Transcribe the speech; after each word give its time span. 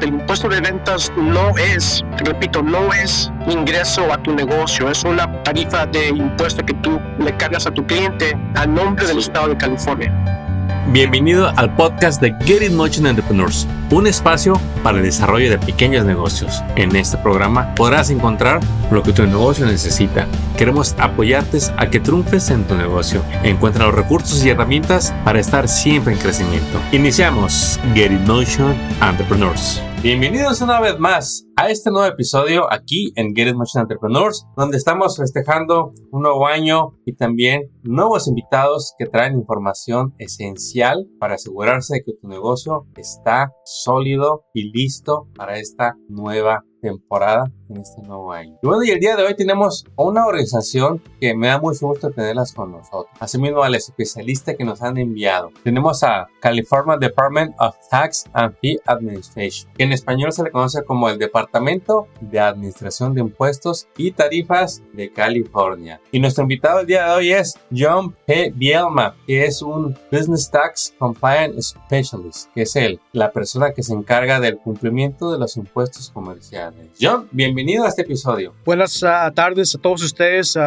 El 0.00 0.10
impuesto 0.10 0.48
de 0.48 0.60
ventas 0.60 1.10
no 1.16 1.56
es, 1.58 2.04
repito, 2.18 2.62
no 2.62 2.92
es 2.92 3.32
ingreso 3.48 4.12
a 4.12 4.22
tu 4.22 4.32
negocio, 4.32 4.88
es 4.88 5.02
una 5.02 5.42
tarifa 5.42 5.86
de 5.86 6.10
impuesto 6.10 6.64
que 6.64 6.74
tú 6.74 7.00
le 7.18 7.36
cargas 7.36 7.66
a 7.66 7.72
tu 7.72 7.84
cliente 7.84 8.38
a 8.54 8.64
nombre 8.64 9.06
del 9.06 9.18
Estado 9.18 9.48
de 9.48 9.56
California. 9.56 10.12
Bienvenido 10.92 11.52
al 11.56 11.74
podcast 11.74 12.22
de 12.22 12.32
Get 12.44 12.62
It 12.62 12.72
Motion 12.72 13.06
Entrepreneurs, 13.06 13.66
un 13.90 14.06
espacio 14.06 14.60
para 14.84 14.98
el 14.98 15.04
desarrollo 15.04 15.50
de 15.50 15.58
pequeños 15.58 16.06
negocios. 16.06 16.62
En 16.76 16.94
este 16.94 17.18
programa 17.18 17.74
podrás 17.74 18.08
encontrar 18.10 18.60
lo 18.92 19.02
que 19.02 19.12
tu 19.12 19.26
negocio 19.26 19.66
necesita. 19.66 20.28
Queremos 20.56 20.94
apoyarte 20.98 21.58
a 21.76 21.90
que 21.90 21.98
triunfes 21.98 22.50
en 22.50 22.62
tu 22.64 22.76
negocio. 22.76 23.20
Encuentra 23.42 23.86
los 23.86 23.96
recursos 23.96 24.44
y 24.44 24.50
herramientas 24.50 25.12
para 25.24 25.40
estar 25.40 25.68
siempre 25.68 26.12
en 26.14 26.20
crecimiento. 26.20 26.80
Iniciamos 26.92 27.80
Get 27.94 28.12
It 28.12 28.20
Motion 28.20 28.76
Entrepreneurs. 29.02 29.82
Bienvenidos 30.00 30.60
una 30.60 30.80
vez 30.80 30.96
más 31.00 31.44
a 31.56 31.70
este 31.70 31.90
nuevo 31.90 32.06
episodio 32.06 32.72
aquí 32.72 33.12
en 33.16 33.34
Get 33.34 33.48
It 33.48 33.56
Motion 33.56 33.82
Entrepreneurs, 33.82 34.46
donde 34.56 34.76
estamos 34.76 35.16
festejando 35.16 35.90
un 36.12 36.22
nuevo 36.22 36.46
año 36.46 36.92
y 37.04 37.16
también 37.16 37.62
nuevos 37.82 38.28
invitados 38.28 38.94
que 38.96 39.06
traen 39.06 39.34
información 39.34 40.14
esencial 40.18 41.08
para 41.18 41.34
asegurarse 41.34 41.94
de 41.94 42.02
que 42.04 42.12
tu 42.12 42.28
negocio 42.28 42.86
está 42.96 43.50
sólido 43.64 44.44
y 44.54 44.70
listo 44.70 45.26
para 45.34 45.58
esta 45.58 45.96
nueva 46.08 46.62
temporada 46.80 47.50
en 47.68 47.78
este 47.78 48.02
nuevo 48.02 48.32
año. 48.32 48.58
Y 48.62 48.66
bueno, 48.66 48.84
y 48.84 48.90
el 48.90 49.00
día 49.00 49.16
de 49.16 49.24
hoy 49.24 49.34
tenemos 49.34 49.84
una 49.96 50.26
organización 50.26 51.02
que 51.20 51.34
me 51.34 51.48
da 51.48 51.60
mucho 51.60 51.86
gusto 51.86 52.10
tenerlas 52.10 52.52
con 52.52 52.72
nosotros. 52.72 53.14
Asimismo, 53.20 53.62
al 53.62 53.74
especialista 53.74 54.54
que 54.54 54.64
nos 54.64 54.82
han 54.82 54.98
enviado. 54.98 55.50
Tenemos 55.62 56.02
a 56.02 56.28
California 56.40 56.96
Department 56.96 57.54
of 57.58 57.76
Tax 57.90 58.24
and 58.32 58.54
Fee 58.60 58.78
Administration, 58.86 59.70
que 59.74 59.84
en 59.84 59.92
español 59.92 60.32
se 60.32 60.42
le 60.42 60.50
conoce 60.50 60.84
como 60.84 61.08
el 61.08 61.18
Departamento 61.18 62.08
de 62.20 62.40
Administración 62.40 63.14
de 63.14 63.20
Impuestos 63.20 63.88
y 63.96 64.12
Tarifas 64.12 64.82
de 64.92 65.10
California. 65.10 66.00
Y 66.12 66.20
nuestro 66.20 66.42
invitado 66.42 66.80
el 66.80 66.86
día 66.86 67.06
de 67.06 67.12
hoy 67.12 67.32
es 67.32 67.54
John 67.76 68.14
P. 68.26 68.52
Bielma, 68.54 69.16
que 69.26 69.44
es 69.44 69.62
un 69.62 69.96
Business 70.10 70.50
Tax 70.50 70.94
Compliance 70.98 71.70
Specialist, 71.70 72.52
que 72.52 72.62
es 72.62 72.76
él, 72.76 73.00
la 73.12 73.32
persona 73.32 73.72
que 73.72 73.82
se 73.82 73.92
encarga 73.92 74.40
del 74.40 74.58
cumplimiento 74.58 75.32
de 75.32 75.38
los 75.38 75.56
impuestos 75.56 76.10
comerciales. 76.10 76.67
John, 77.00 77.28
bienvenido 77.30 77.84
a 77.84 77.88
este 77.88 78.02
episodio. 78.02 78.52
Buenas 78.64 79.02
ah, 79.02 79.30
tardes 79.34 79.74
a 79.74 79.78
todos 79.78 80.02
ustedes. 80.02 80.56
Uh, 80.56 80.60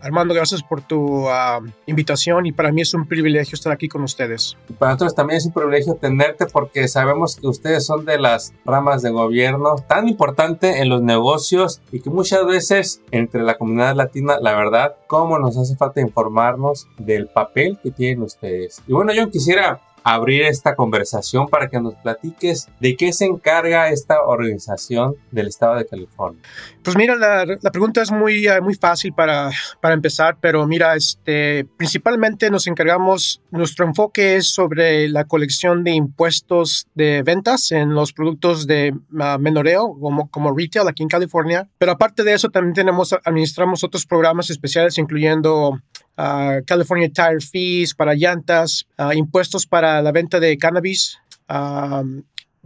Armando, 0.00 0.34
gracias 0.34 0.62
por 0.62 0.82
tu 0.82 1.28
ah, 1.28 1.60
invitación 1.86 2.46
y 2.46 2.52
para 2.52 2.72
mí 2.72 2.82
es 2.82 2.94
un 2.94 3.06
privilegio 3.06 3.54
estar 3.54 3.72
aquí 3.72 3.88
con 3.88 4.02
ustedes. 4.02 4.56
para 4.78 4.92
nosotros 4.92 5.14
también 5.14 5.38
es 5.38 5.46
un 5.46 5.52
privilegio 5.52 5.94
tenerte 5.94 6.46
porque 6.46 6.88
sabemos 6.88 7.36
que 7.36 7.46
ustedes 7.46 7.86
son 7.86 8.04
de 8.04 8.18
las 8.18 8.52
ramas 8.64 9.02
de 9.02 9.10
gobierno 9.10 9.76
tan 9.88 10.08
importante 10.08 10.80
en 10.80 10.88
los 10.88 11.02
negocios 11.02 11.80
y 11.92 12.00
que 12.00 12.10
muchas 12.10 12.46
veces 12.46 13.00
entre 13.10 13.42
la 13.42 13.56
comunidad 13.56 13.94
latina, 13.94 14.38
la 14.40 14.54
verdad, 14.54 14.96
cómo 15.06 15.38
nos 15.38 15.56
hace 15.56 15.76
falta 15.76 16.00
informarnos 16.00 16.88
del 16.98 17.28
papel 17.28 17.78
que 17.82 17.90
tienen 17.90 18.22
ustedes. 18.22 18.82
Y 18.86 18.92
bueno, 18.92 19.12
John, 19.16 19.30
quisiera 19.30 19.80
abrir 20.04 20.42
esta 20.42 20.74
conversación 20.74 21.48
para 21.48 21.68
que 21.68 21.80
nos 21.80 21.94
platiques 21.94 22.68
de 22.80 22.96
qué 22.96 23.12
se 23.12 23.26
encarga 23.26 23.88
esta 23.90 24.22
organización 24.24 25.16
del 25.30 25.48
Estado 25.48 25.76
de 25.76 25.86
California. 25.86 26.40
Pues 26.82 26.96
mira, 26.96 27.16
la, 27.16 27.44
la 27.44 27.70
pregunta 27.70 28.02
es 28.02 28.10
muy, 28.10 28.46
eh, 28.46 28.60
muy 28.60 28.74
fácil 28.74 29.12
para, 29.12 29.50
para 29.80 29.94
empezar, 29.94 30.38
pero 30.40 30.66
mira, 30.66 30.96
este, 30.96 31.66
principalmente 31.76 32.50
nos 32.50 32.66
encargamos, 32.66 33.42
nuestro 33.50 33.86
enfoque 33.86 34.36
es 34.36 34.48
sobre 34.48 35.08
la 35.08 35.24
colección 35.24 35.84
de 35.84 35.92
impuestos 35.92 36.86
de 36.94 37.22
ventas 37.22 37.70
en 37.72 37.94
los 37.94 38.12
productos 38.12 38.66
de 38.66 38.94
uh, 39.12 39.38
menoreo, 39.38 39.96
como, 40.00 40.30
como 40.30 40.56
retail 40.56 40.88
aquí 40.88 41.02
en 41.02 41.08
California. 41.08 41.68
Pero 41.78 41.92
aparte 41.92 42.24
de 42.24 42.32
eso, 42.32 42.48
también 42.48 42.74
tenemos, 42.74 43.14
administramos 43.24 43.84
otros 43.84 44.06
programas 44.06 44.50
especiales, 44.50 44.98
incluyendo 44.98 45.80
uh, 46.18 46.64
California 46.66 47.08
Tire 47.08 47.40
Fees 47.40 47.94
para 47.94 48.14
llantas, 48.14 48.86
uh, 48.98 49.12
impuestos 49.12 49.66
para 49.66 50.00
la 50.02 50.12
venta 50.12 50.40
de 50.40 50.56
cannabis, 50.56 51.18
um, 51.48 52.22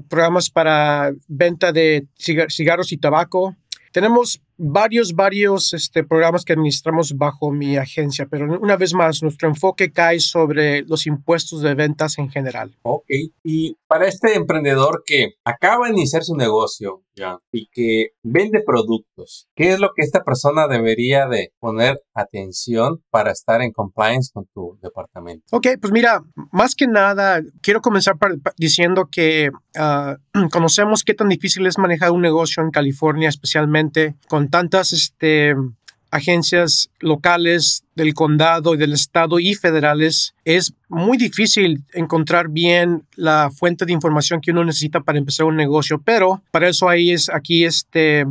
programas 0.08 0.50
para 0.50 1.12
venta 1.28 1.72
de 1.72 2.06
cigarros 2.48 2.92
y 2.92 2.96
tabaco. 2.96 3.56
Tenemos 3.92 4.40
varios, 4.56 5.14
varios 5.14 5.72
este, 5.72 6.04
programas 6.04 6.44
que 6.44 6.52
administramos 6.52 7.16
bajo 7.16 7.50
mi 7.50 7.76
agencia, 7.76 8.26
pero 8.26 8.58
una 8.60 8.76
vez 8.76 8.94
más, 8.94 9.22
nuestro 9.22 9.48
enfoque 9.48 9.92
cae 9.92 10.20
sobre 10.20 10.82
los 10.82 11.06
impuestos 11.06 11.62
de 11.62 11.74
ventas 11.74 12.18
en 12.18 12.30
general. 12.30 12.76
Ok, 12.82 13.06
y 13.42 13.76
para 13.86 14.06
este 14.06 14.34
emprendedor 14.34 15.02
que 15.04 15.34
acaba 15.44 15.86
de 15.86 15.92
iniciar 15.92 16.24
su 16.24 16.36
negocio 16.36 17.02
ya, 17.16 17.38
y 17.52 17.68
que 17.72 18.08
vende 18.22 18.60
productos, 18.66 19.48
¿qué 19.54 19.72
es 19.72 19.78
lo 19.78 19.90
que 19.94 20.02
esta 20.02 20.24
persona 20.24 20.66
debería 20.66 21.28
de 21.28 21.52
poner 21.60 22.02
atención 22.12 23.02
para 23.10 23.30
estar 23.30 23.62
en 23.62 23.72
compliance 23.72 24.30
con 24.32 24.46
tu 24.52 24.78
departamento? 24.82 25.44
Ok, 25.52 25.68
pues 25.80 25.92
mira, 25.92 26.22
más 26.50 26.74
que 26.74 26.86
nada, 26.86 27.40
quiero 27.62 27.80
comenzar 27.80 28.16
diciendo 28.56 29.08
que 29.10 29.50
uh, 29.78 30.48
conocemos 30.50 31.04
qué 31.04 31.14
tan 31.14 31.28
difícil 31.28 31.66
es 31.66 31.78
manejar 31.78 32.10
un 32.10 32.22
negocio 32.22 32.62
en 32.62 32.70
California, 32.70 33.28
especialmente 33.28 34.16
con 34.28 34.43
tantas 34.48 34.92
este, 34.92 35.54
agencias 36.14 36.90
locales 37.00 37.82
del 37.96 38.14
condado 38.14 38.74
y 38.74 38.78
del 38.78 38.92
estado 38.92 39.40
y 39.40 39.54
federales, 39.54 40.34
es 40.44 40.72
muy 40.88 41.18
difícil 41.18 41.82
encontrar 41.92 42.48
bien 42.48 43.02
la 43.16 43.50
fuente 43.50 43.84
de 43.84 43.92
información 43.92 44.40
que 44.40 44.52
uno 44.52 44.64
necesita 44.64 45.00
para 45.00 45.18
empezar 45.18 45.46
un 45.46 45.56
negocio, 45.56 46.00
pero 46.04 46.40
para 46.52 46.68
eso 46.68 46.88
ahí 46.88 47.10
es 47.10 47.28
aquí 47.28 47.64
este 47.64 48.26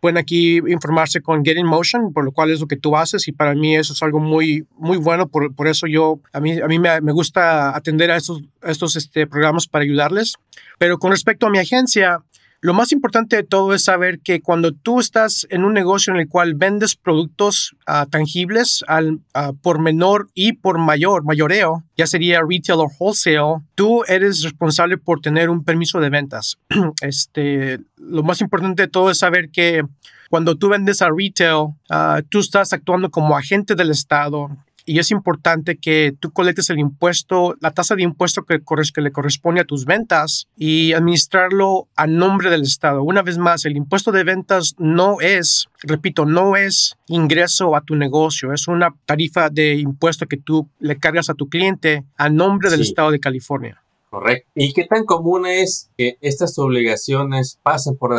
pueden 0.00 0.18
aquí 0.18 0.58
informarse 0.58 1.20
con 1.20 1.44
Get 1.44 1.56
in 1.58 1.66
Motion, 1.66 2.12
por 2.12 2.24
lo 2.24 2.32
cual 2.32 2.50
es 2.50 2.60
lo 2.60 2.66
que 2.66 2.76
tú 2.76 2.96
haces 2.96 3.28
y 3.28 3.32
para 3.32 3.54
mí 3.54 3.76
eso 3.76 3.92
es 3.92 4.02
algo 4.02 4.20
muy, 4.20 4.66
muy 4.76 4.98
bueno, 4.98 5.26
por, 5.28 5.54
por 5.54 5.68
eso 5.68 5.86
yo, 5.86 6.20
a 6.32 6.40
mí, 6.40 6.60
a 6.60 6.66
mí 6.68 6.78
me, 6.78 7.00
me 7.00 7.12
gusta 7.12 7.74
atender 7.74 8.10
a 8.10 8.16
estos, 8.16 8.42
estos 8.62 8.96
este, 8.96 9.26
programas 9.26 9.66
para 9.66 9.84
ayudarles. 9.84 10.34
Pero 10.78 10.98
con 10.98 11.10
respecto 11.10 11.46
a 11.46 11.50
mi 11.50 11.58
agencia, 11.58 12.22
lo 12.60 12.74
más 12.74 12.92
importante 12.92 13.36
de 13.36 13.42
todo 13.42 13.74
es 13.74 13.84
saber 13.84 14.20
que 14.20 14.40
cuando 14.40 14.72
tú 14.72 14.98
estás 15.00 15.46
en 15.50 15.64
un 15.64 15.74
negocio 15.74 16.12
en 16.12 16.20
el 16.20 16.28
cual 16.28 16.54
vendes 16.54 16.96
productos 16.96 17.76
uh, 17.86 18.06
tangibles 18.08 18.84
al 18.88 19.20
uh, 19.34 19.54
por 19.62 19.78
menor 19.78 20.28
y 20.34 20.54
por 20.54 20.78
mayor, 20.78 21.24
mayoreo, 21.24 21.84
ya 21.96 22.06
sería 22.06 22.40
retail 22.48 22.80
o 22.80 22.90
wholesale, 22.98 23.62
tú 23.74 24.04
eres 24.08 24.42
responsable 24.42 24.98
por 24.98 25.20
tener 25.20 25.50
un 25.50 25.64
permiso 25.64 26.00
de 26.00 26.10
ventas. 26.10 26.58
este, 27.02 27.80
lo 27.96 28.22
más 28.22 28.40
importante 28.40 28.82
de 28.82 28.88
todo 28.88 29.10
es 29.10 29.18
saber 29.18 29.50
que 29.50 29.82
cuando 30.30 30.56
tú 30.56 30.70
vendes 30.70 31.02
a 31.02 31.08
retail, 31.10 31.74
uh, 31.90 32.22
tú 32.28 32.40
estás 32.40 32.72
actuando 32.72 33.10
como 33.10 33.36
agente 33.36 33.74
del 33.74 33.90
Estado 33.90 34.50
y 34.86 35.00
es 35.00 35.10
importante 35.10 35.76
que 35.76 36.14
tú 36.18 36.30
colectes 36.30 36.70
el 36.70 36.78
impuesto, 36.78 37.56
la 37.60 37.72
tasa 37.72 37.96
de 37.96 38.02
impuesto 38.02 38.44
que, 38.44 38.60
que, 38.94 39.00
le 39.00 39.12
corresponde 39.12 39.60
a 39.60 39.64
tus 39.64 39.84
ventas 39.84 40.46
y 40.56 40.92
administrarlo 40.92 41.88
a 41.96 42.06
nombre 42.06 42.50
del 42.50 42.62
Estado. 42.62 43.02
Una 43.02 43.22
vez 43.22 43.36
más, 43.36 43.64
el 43.64 43.76
impuesto 43.76 44.12
de 44.12 44.22
ventas 44.22 44.76
no 44.78 45.20
es, 45.20 45.68
repito, 45.82 46.24
no 46.24 46.56
es 46.56 46.96
ingreso 47.08 47.74
a 47.74 47.80
tu 47.80 47.96
negocio, 47.96 48.52
es 48.52 48.68
una 48.68 48.94
tarifa 49.04 49.50
de 49.50 49.74
impuesto 49.74 50.26
que 50.26 50.36
tú 50.36 50.70
le 50.78 50.96
cargas 50.96 51.28
a 51.28 51.34
tu 51.34 51.48
cliente 51.48 52.04
a 52.16 52.30
nombre 52.30 52.70
del 52.70 52.80
Estado 52.80 53.10
de 53.10 53.18
California. 53.20 53.82
Correcto. 54.16 54.50
¿Y 54.54 54.72
qué 54.72 54.86
tan 54.86 55.04
común 55.04 55.46
es 55.46 55.90
que 55.98 56.16
estas 56.22 56.58
obligaciones 56.58 57.60
pasen 57.62 57.98
por 57.98 58.18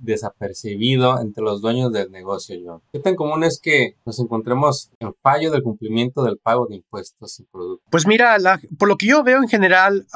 desapercibido 0.00 1.18
entre 1.18 1.42
los 1.42 1.62
dueños 1.62 1.90
del 1.92 2.10
negocio, 2.10 2.54
John? 2.62 2.82
¿Qué 2.92 2.98
tan 3.00 3.14
común 3.14 3.42
es 3.42 3.58
que 3.58 3.96
nos 4.04 4.20
encontremos 4.20 4.90
en 5.00 5.14
fallo 5.22 5.50
del 5.50 5.62
cumplimiento 5.62 6.24
del 6.24 6.36
pago 6.36 6.66
de 6.66 6.76
impuestos 6.76 7.40
y 7.40 7.44
productos? 7.44 7.88
Pues 7.90 8.06
mira, 8.06 8.36
por 8.78 8.86
lo 8.86 8.98
que 8.98 9.06
yo 9.06 9.22
veo 9.22 9.38
en 9.38 9.48
general, 9.48 10.06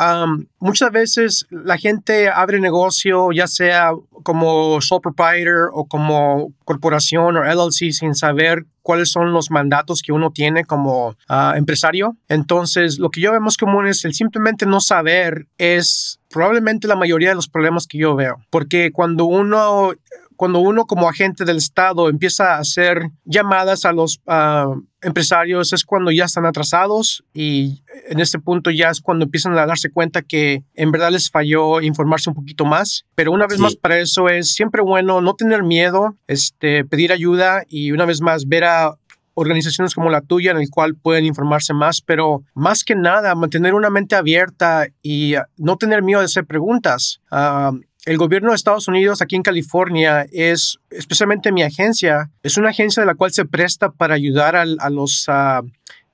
muchas 0.59 0.93
veces 0.93 1.47
la 1.51 1.79
gente 1.79 2.29
abre 2.29 2.61
negocio, 2.61 3.33
ya 3.33 3.47
sea 3.47 3.93
como 4.25 4.79
sole 4.83 5.01
proprietor 5.01 5.71
o 5.73 5.87
como 5.87 6.53
corporación 6.67 7.39
o 7.39 7.45
LLC 7.45 7.93
sin 7.93 8.15
saber 8.15 8.67
cuáles 8.89 9.11
son 9.11 9.35
los 9.35 9.51
mandatos 9.51 10.01
que 10.01 10.13
uno 10.13 10.31
tiene 10.31 10.65
como 10.65 11.09
uh, 11.09 11.55
empresario. 11.57 12.17
Entonces, 12.27 12.99
lo 12.99 13.11
que 13.11 13.21
yo 13.21 13.33
vemos 13.33 13.59
común 13.59 13.87
es 13.87 14.03
el 14.07 14.15
simplemente 14.15 14.65
no 14.65 14.81
saber 14.81 15.47
es 15.59 16.21
probablemente 16.31 16.89
la 16.89 16.97
mayoría 16.97 17.29
de 17.29 17.35
los 17.35 17.49
problemas 17.49 17.87
que 17.87 17.99
yo 17.99 18.17
veo. 18.17 18.39
Porque 18.49 18.91
cuando 18.91 19.27
uno 19.27 19.93
cuando 20.39 20.61
uno 20.61 20.87
como 20.87 21.09
agente 21.09 21.45
del 21.45 21.57
Estado 21.57 22.09
empieza 22.09 22.55
a 22.55 22.59
hacer 22.61 23.11
llamadas 23.25 23.85
a 23.85 23.93
los 23.93 24.21
uh, 24.27 24.81
empresarios 25.03 25.73
es 25.73 25.85
cuando 25.85 26.13
ya 26.13 26.27
están 26.27 26.47
atrasados 26.47 27.25
y 27.35 27.83
en 28.09 28.21
este 28.21 28.39
punto 28.39 28.71
ya 28.71 28.89
es 28.89 29.01
cuando 29.01 29.25
empiezan 29.25 29.59
a 29.59 29.67
darse 29.67 29.91
cuenta 29.91 30.23
que 30.23 30.63
en 30.75 30.93
verdad 30.93 31.11
les 31.11 31.29
falló 31.29 31.81
informarse 31.81 32.31
un 32.31 32.37
poquito 32.37 32.65
más. 32.65 33.05
Pero 33.17 33.33
una 33.33 33.49
vez 33.49 33.57
sí. 33.57 33.63
más 33.65 33.75
para 33.75 33.99
eso 33.99 34.29
es 34.29 34.55
siempre 34.55 34.81
bueno 34.81 35.21
no 35.21 35.35
tener 35.35 35.65
miedo, 35.65 36.17
este, 36.29 36.85
pedir 36.85 37.11
ayuda 37.11 37.65
y 37.69 37.91
una 37.91 38.05
vez 38.05 38.21
más 38.21 38.47
ver 38.47 38.63
a 38.63 38.97
organizaciones 39.35 39.93
como 39.93 40.09
la 40.09 40.21
tuya 40.21 40.53
en 40.53 40.59
el 40.59 40.71
cual 40.71 40.95
pueden 40.95 41.25
informarse 41.25 41.75
más, 41.75 42.01
pero 42.01 42.45
más 42.55 42.85
que 42.85 42.95
nada 42.95 43.35
mantener 43.35 43.75
una 43.75 43.91
mente 43.91 44.15
abierta 44.15 44.87
y 45.03 45.35
no 45.57 45.77
tener 45.77 46.05
miedo 46.05 46.21
de 46.21 46.27
hacer 46.27 46.47
preguntas. 46.47 47.21
Uh, 47.33 47.81
el 48.09 48.17
gobierno 48.17 48.51
de 48.51 48.57
Estados 48.57 48.89
Unidos 48.89 49.21
aquí 49.21 49.37
en 49.37 49.43
California 49.43 50.27
es, 50.33 50.79
especialmente 50.89 51.53
mi 51.53 51.63
agencia, 51.63 52.31
es 52.43 52.57
una 52.57 52.71
agencia 52.71 53.03
de 53.03 53.07
la 53.07 53.15
cual 53.15 53.33
se 53.33 53.45
presta 53.45 53.91
para 53.91 54.15
ayudar 54.15 54.57
a, 54.57 54.65
los... 54.65 55.29
a 55.29 55.63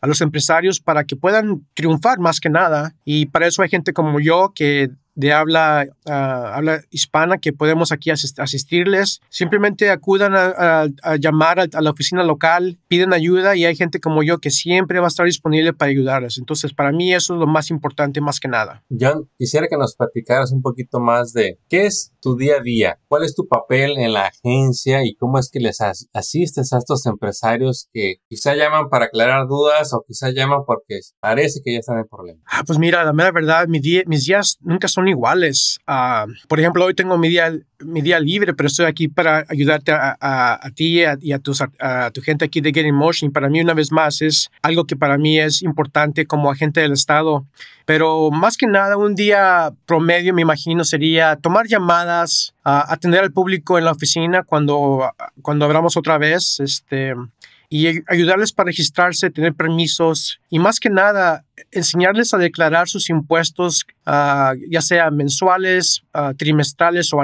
los 0.03 0.21
empresarios 0.21 0.81
para 0.81 1.05
que 1.05 1.17
puedan 1.17 1.67
triunfar 1.73 2.19
más 2.19 2.39
que 2.39 2.51
nada. 2.51 2.95
Y 3.07 3.25
para 3.25 3.47
eso 3.47 3.63
hay 3.63 3.71
gente 3.71 3.95
como 3.95 4.21
yo 4.21 4.53
que 4.55 4.91
de 5.15 5.33
habla, 5.33 5.87
ah, 6.07 6.53
habla 6.55 6.83
hispana 6.91 7.39
que 7.39 7.53
podemos 7.53 7.93
aquí 7.93 8.11
asistirles. 8.11 9.21
Simplemente 9.29 9.91
acudan 9.91 10.35
a, 10.37 10.87
llamar 11.19 11.61
a, 11.61 11.81
la 11.81 11.91
oficina 11.91 12.23
local, 12.25 12.79
piden 12.89 13.13
ayuda 13.13 13.57
y 13.57 13.65
hay 13.65 13.77
gente 13.77 14.01
como 14.01 14.23
yo 14.23 14.39
que 14.39 14.51
siempre 14.51 15.01
va 15.01 15.07
a 15.07 15.09
estar 15.09 15.27
disponible 15.27 15.73
para 15.73 15.91
ayudarles. 15.91 16.39
Entonces, 16.39 16.73
para 16.73 16.93
mí 16.93 17.15
eso 17.15 17.35
es 17.35 17.41
lo 17.41 17.47
más 17.47 17.71
importante 17.71 18.21
más 18.21 18.41
que 18.41 18.49
nada. 18.49 18.83
John, 18.89 19.29
quisiera 19.39 19.69
que 19.69 19.77
nos 19.77 19.97
platicaras 19.97 20.53
un 20.53 20.63
poquito 20.63 21.01
más 21.01 21.33
de 21.33 21.59
qué 21.69 21.87
es 21.87 22.13
tu 22.21 22.37
día 22.37 22.57
a 22.57 22.63
día, 22.63 22.99
cuál 23.07 23.25
es 23.25 23.35
tu 23.35 23.47
papel 23.47 23.99
en 23.99 24.13
la 24.13 24.27
agencia 24.27 25.05
y 25.05 25.15
cómo 25.15 25.39
es 25.39 25.51
que 25.51 25.61
les 25.61 25.79
asistes 25.81 26.73
a 26.73 26.79
estos 26.79 27.07
empresarios 27.07 27.89
que 27.93 28.17
quizá 28.29 28.55
llaman 28.55 28.89
para 28.89 29.07
aclarar 29.07 29.47
dudas 29.47 29.93
o 29.93 30.05
quizá 30.07 30.31
llaman 30.31 30.61
porque 30.67 31.01
parece 31.21 31.61
que 31.63 31.73
ya 31.73 31.79
están 31.81 31.99
en 31.99 32.09
problema. 32.09 32.41
Ah, 32.47 32.63
pues 32.67 32.79
mira, 32.79 33.05
la 33.05 33.13
mera 33.13 33.31
verdad, 33.31 33.69
mis 33.69 33.83
días 33.83 34.59
nunca 34.61 34.89
son 34.89 35.04
iguales. 35.09 35.79
Uh, 35.87 36.31
por 36.49 36.61
ejemplo, 36.61 36.85
hoy 36.85 36.95
tengo 36.95 37.17
mi 37.19 37.29
día, 37.29 37.53
mi 37.81 38.03
día 38.03 38.21
libre, 38.21 38.55
pero 38.55 38.67
estoy 38.67 38.87
aquí 38.87 39.09
para 39.09 39.45
ayudarte 39.49 39.93
a, 39.93 40.17
a, 40.21 40.71
ti 40.71 41.03
y, 41.21 41.33
a, 41.33 41.39
tus, 41.39 41.61
a, 41.61 42.11
tu 42.13 42.21
gente 42.21 42.45
aquí 42.45 42.61
de 42.61 42.73
Getting 42.73 42.95
Motion. 42.95 43.33
Para 43.33 43.49
mí, 43.49 43.61
una 43.61 43.75
vez 43.75 43.93
más, 43.93 44.23
es 44.23 44.51
algo 44.63 44.85
que 44.85 44.97
para 44.97 45.19
mí 45.19 45.39
es 45.39 45.63
importante 45.63 46.27
como 46.27 46.51
agente 46.51 46.81
del 46.81 46.93
Estado. 46.93 47.47
Pero 47.87 48.31
más 48.31 48.57
que 48.57 48.67
nada, 48.67 48.97
un 48.97 49.15
día 49.15 49.73
promedio, 49.87 50.33
me 50.33 50.43
imagino, 50.43 50.85
sería 50.85 51.37
tomar 51.37 51.67
llamadas, 51.67 52.55
atender 52.63 53.23
al 53.23 53.33
público 53.33 53.79
en 53.79 53.85
la 53.85 53.93
oficina 53.93 54.43
cuando, 54.43 55.13
cuando 55.43 55.67
abramos 55.67 55.97
otra 55.97 56.17
vez, 56.17 56.61
este, 56.61 57.15
y 57.77 57.89
ayudarles 58.07 58.53
para 58.53 58.69
registrarse, 58.69 59.31
tener 59.31 59.53
permisos 59.53 60.39
y 60.49 60.61
más 60.61 60.79
que 60.79 60.91
nada 60.91 61.45
enseñarles 61.73 62.33
a 62.33 62.39
declarar 62.39 62.89
sus 62.89 63.11
impuestos, 63.11 63.85
ah, 64.07 64.55
ya 64.71 64.81
sea 64.81 65.11
mensuales, 65.11 66.05
uh, 66.15 66.33
trimestrales 66.35 67.13
o 67.13 67.19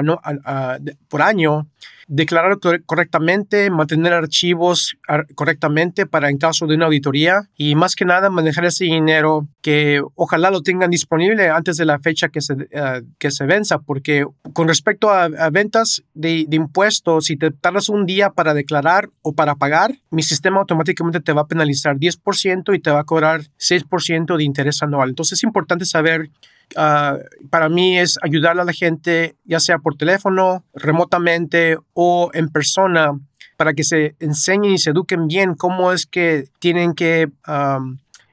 por 1.07 1.21
año 1.21 1.67
declarar 2.13 2.59
correctamente, 2.85 3.69
mantener 3.69 4.11
archivos 4.11 4.97
correctamente 5.33 6.05
para 6.05 6.29
en 6.29 6.37
caso 6.37 6.67
de 6.67 6.75
una 6.75 6.87
auditoría 6.87 7.47
y 7.55 7.75
más 7.75 7.95
que 7.95 8.03
nada 8.03 8.29
manejar 8.29 8.65
ese 8.65 8.83
dinero 8.83 9.47
que 9.61 10.01
ojalá 10.15 10.51
lo 10.51 10.61
tengan 10.61 10.91
disponible 10.91 11.47
antes 11.47 11.77
de 11.77 11.85
la 11.85 11.99
fecha 11.99 12.27
que 12.27 12.41
se, 12.41 12.67
eh, 12.69 13.03
que 13.17 13.31
se 13.31 13.45
venza, 13.45 13.79
porque 13.79 14.25
con 14.51 14.67
respecto 14.67 15.09
a, 15.09 15.29
ventas 15.51 16.03
de, 16.13 16.45
impuestos, 16.51 17.27
si 17.27 17.37
te 17.37 17.49
tardas 17.49 17.87
un 17.87 18.05
día 18.05 18.31
para 18.31 18.53
declarar 18.53 19.09
o 19.21 19.31
para 19.31 19.55
pagar, 19.55 19.95
mi 20.09 20.21
sistema 20.21 20.59
automáticamente 20.59 21.21
te 21.21 21.31
va 21.31 21.43
a 21.43 21.47
penalizar 21.47 21.95
10% 21.95 22.75
y 22.75 22.79
te 22.79 22.91
va 22.91 22.99
a 22.99 23.05
cobrar 23.05 23.43
6% 23.57 24.35
de 24.35 24.43
interés 24.43 24.83
anual. 24.83 25.09
Entonces 25.09 25.39
es 25.39 25.43
importante 25.43 25.85
saber 25.85 26.29
Ah, 26.75 27.17
para 27.49 27.69
mí 27.69 27.97
es 27.97 28.17
ayudar 28.21 28.59
a 28.59 28.63
la 28.63 28.73
gente, 28.73 29.35
ya 29.43 29.59
sea 29.59 29.79
por 29.79 29.95
teléfono, 29.95 30.63
remotamente 30.73 31.77
o 31.93 32.31
en 32.33 32.49
persona, 32.49 33.19
para 33.57 33.73
que 33.73 33.83
se 33.83 34.15
enseñen 34.19 34.73
y 34.73 34.77
se 34.77 34.91
eduquen 34.91 35.27
bien 35.27 35.55
cómo 35.55 35.91
es 35.91 36.05
que 36.05 36.45
tienen 36.59 36.93
que 36.93 37.29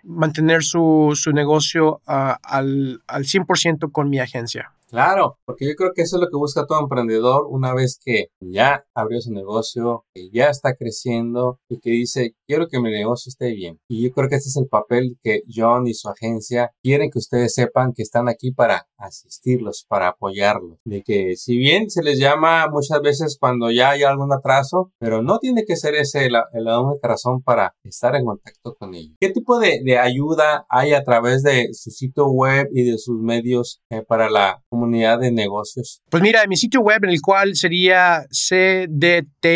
mantener 0.03 0.63
su, 0.65 1.13
su 1.15 1.33
negocio 1.33 2.01
ah, 2.07 2.39
al, 2.43 3.03
al 3.07 3.25
100% 3.25 3.93
con 3.93 4.09
mi 4.09 4.21
agencia. 4.21 4.73
Claro, 4.89 5.39
porque 5.45 5.67
yo 5.67 5.75
creo 5.75 5.93
que 5.95 6.03
eso 6.03 6.17
es 6.17 6.23
lo 6.23 6.29
que 6.29 6.37
busca 6.37 6.67
todo 6.67 6.81
emprendedor 6.81 7.47
una 7.49 7.75
vez 7.75 8.01
que 8.03 8.29
ya 8.41 8.87
abrió 8.95 9.21
su 9.21 9.33
negocio, 9.33 10.07
que 10.15 10.31
ya 10.31 10.49
está 10.49 10.75
creciendo 10.75 11.61
y 11.69 11.79
que 11.79 11.91
dice, 11.91 12.35
quiero 12.47 12.69
que 12.69 12.81
mi 12.81 12.91
negocio 12.91 13.29
esté 13.29 13.53
bien. 13.53 13.79
Y 13.87 14.03
yo 14.03 14.13
creo 14.13 14.31
que 14.31 14.37
este 14.37 14.49
es 14.49 14.57
el 14.57 14.67
papel 14.67 15.19
que 15.23 15.43
John 15.55 15.87
y 15.87 15.93
su 15.93 16.09
agencia 16.09 16.73
quieren 16.83 17.11
que 17.11 17.19
ustedes 17.19 17.53
sepan 17.55 17.93
que 17.93 18.03
están 18.03 18.29
aquí 18.29 18.51
para 18.51 18.89
asistirlos, 18.97 19.85
para 19.87 20.09
apoyarlos. 20.09 20.79
De 20.85 21.03
que 21.03 21.37
si 21.37 21.59
bien 21.59 21.91
se 21.91 22.03
les 22.03 22.19
llama 22.19 22.67
muchas 22.69 23.03
veces 23.03 23.37
cuando 23.39 23.71
ya 23.71 23.91
hay 23.91 24.05
algún 24.05 24.33
atraso, 24.33 24.91
pero 24.99 25.23
no 25.23 25.39
tiene 25.39 25.65
que 25.67 25.77
ser 25.77 25.95
ese 25.97 26.31
la, 26.31 26.49
única 26.81 27.09
razón 27.09 27.43
para 27.43 27.75
estar 27.85 28.17
en 28.17 28.25
contacto 28.25 28.75
con 28.75 28.95
ellos. 28.95 29.17
¿Qué 29.21 29.31
tipo 29.31 29.59
de, 29.59 29.99
ayuda 29.99 30.67
hay 30.71 30.95
a 30.95 31.05
través 31.05 31.43
de 31.43 31.75
su 31.75 31.91
sitio 31.91 32.29
web 32.29 32.69
y 32.73 32.85
de 32.85 32.97
sus 32.99 33.21
medios 33.21 33.83
eh, 33.91 34.03
para 34.03 34.31
la 34.31 34.63
comunidad 34.79 35.19
de 35.19 35.33
negocios? 35.33 36.01
Pues 36.09 36.23
mira, 36.23 36.47
mi 36.47 36.57
sitio 36.57 36.81
web 36.81 37.05
en 37.05 37.11
el 37.11 37.21
cual 37.21 37.57
sería 37.57 38.27
cdtfa.ca.gov 38.31 39.49